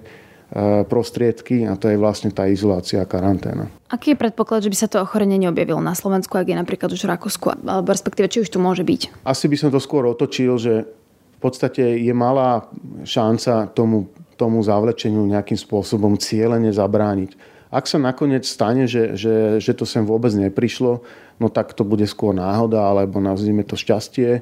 prostriedky 0.84 1.64
a 1.66 1.80
to 1.80 1.88
je 1.88 1.98
vlastne 1.98 2.30
tá 2.36 2.46
izolácia 2.52 3.00
a 3.00 3.08
karanténa. 3.08 3.72
Aký 3.88 4.14
je 4.14 4.22
predpoklad, 4.22 4.68
že 4.68 4.72
by 4.72 4.78
sa 4.78 4.92
to 4.92 5.02
ochorenie 5.02 5.40
neobjavilo 5.40 5.80
na 5.80 5.96
Slovensku, 5.96 6.36
ak 6.36 6.52
je 6.52 6.58
napríklad 6.60 6.92
už 6.92 7.02
v 7.08 7.12
Rakúsku, 7.16 7.46
alebo 7.64 7.90
respektíve 7.90 8.28
či 8.28 8.44
už 8.44 8.52
tu 8.52 8.60
môže 8.60 8.84
byť? 8.84 9.24
Asi 9.24 9.48
by 9.48 9.56
som 9.58 9.70
to 9.72 9.80
skôr 9.80 10.04
otočil, 10.06 10.60
že 10.60 10.86
v 10.86 11.40
podstate 11.40 12.04
je 12.04 12.12
malá 12.12 12.68
šanca 13.08 13.72
tomu, 13.72 14.12
tomu 14.40 14.64
zavlečeniu 14.64 15.28
nejakým 15.28 15.60
spôsobom 15.60 16.16
cieľene 16.16 16.72
zabrániť. 16.72 17.36
Ak 17.70 17.86
sa 17.86 18.00
nakoniec 18.00 18.48
stane, 18.48 18.88
že, 18.88 19.14
že, 19.20 19.60
že 19.60 19.76
to 19.76 19.84
sem 19.84 20.08
vôbec 20.08 20.32
neprišlo, 20.32 21.04
no 21.38 21.48
tak 21.52 21.76
to 21.76 21.84
bude 21.84 22.08
skôr 22.08 22.32
náhoda, 22.32 22.88
alebo 22.88 23.20
nazvime 23.20 23.68
to 23.68 23.76
šťastie 23.76 24.42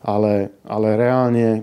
ale, 0.00 0.48
ale 0.64 0.88
reálne 0.96 1.48
e, 1.52 1.60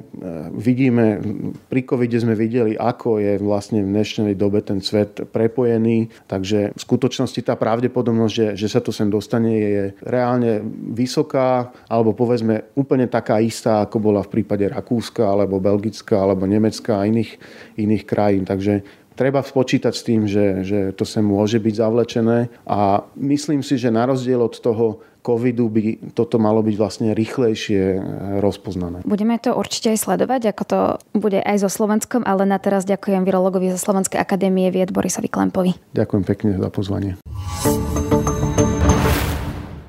vidíme, 0.54 1.18
pri 1.66 1.82
covide 1.82 2.22
sme 2.22 2.38
videli, 2.38 2.78
ako 2.78 3.18
je 3.18 3.42
vlastne 3.42 3.82
v 3.82 3.90
dnešnej 3.90 4.38
dobe 4.38 4.62
ten 4.62 4.78
svet 4.78 5.26
prepojený, 5.34 6.14
takže 6.30 6.78
v 6.78 6.80
skutočnosti 6.80 7.42
tá 7.42 7.58
pravdepodobnosť, 7.58 8.34
že, 8.34 8.48
že 8.54 8.68
sa 8.70 8.78
to 8.78 8.94
sem 8.94 9.10
dostane, 9.10 9.50
je 9.50 9.84
reálne 10.06 10.62
vysoká, 10.94 11.74
alebo 11.90 12.14
povedzme 12.14 12.70
úplne 12.78 13.10
taká 13.10 13.42
istá, 13.42 13.82
ako 13.82 13.98
bola 13.98 14.22
v 14.22 14.38
prípade 14.38 14.70
Rakúska, 14.70 15.26
alebo 15.26 15.58
Belgická, 15.58 16.22
alebo 16.22 16.46
Nemecka 16.46 17.02
a 17.02 17.10
iných, 17.10 17.42
iných 17.82 18.04
krajín. 18.06 18.46
Takže 18.46 18.86
treba 19.18 19.42
spočítať 19.42 19.94
s 19.98 20.06
tým, 20.06 20.30
že, 20.30 20.62
že 20.62 20.80
to 20.94 21.02
sa 21.02 21.26
môže 21.26 21.58
byť 21.58 21.74
zavlečené 21.74 22.54
a 22.70 23.02
myslím 23.18 23.66
si, 23.66 23.82
že 23.82 23.90
na 23.90 24.06
rozdiel 24.06 24.38
od 24.38 24.54
toho 24.54 25.02
covidu 25.26 25.68
by 25.68 26.14
toto 26.16 26.40
malo 26.40 26.64
byť 26.64 26.76
vlastne 26.80 27.10
rýchlejšie 27.12 27.84
e, 27.98 28.02
rozpoznané. 28.40 29.04
Budeme 29.04 29.36
to 29.42 29.52
určite 29.52 29.92
aj 29.92 30.00
sledovať, 30.08 30.56
ako 30.56 30.64
to 30.64 30.80
bude 31.20 31.42
aj 31.44 31.58
so 31.60 31.68
Slovenskom, 31.68 32.24
ale 32.24 32.48
na 32.48 32.56
teraz 32.62 32.88
ďakujem 32.88 33.28
virologovi 33.28 33.74
zo 33.76 33.82
Slovenskej 33.82 34.22
akadémie 34.24 34.72
vied 34.72 34.96
Borisovi 34.96 35.28
Klempovi. 35.28 35.76
Ďakujem 35.92 36.24
pekne 36.24 36.52
za 36.56 36.70
pozvanie. 36.72 37.20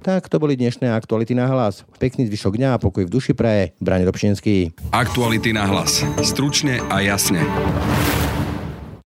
Tak 0.03 0.27
to 0.33 0.41
boli 0.41 0.57
dnešné 0.57 0.89
aktuality 0.89 1.37
na 1.37 1.47
hlas. 1.47 1.85
Pekný 2.01 2.27
zvyšok 2.33 2.57
dňa 2.57 2.69
a 2.75 2.81
pokoj 2.81 3.05
v 3.05 3.13
duši 3.13 3.37
praje. 3.37 3.77
Brani 3.77 4.09
Robšinský. 4.09 4.73
Aktuality 4.91 5.53
na 5.53 5.69
hlas. 5.69 6.01
Stručne 6.25 6.81
a 6.89 7.05
jasne. 7.05 7.45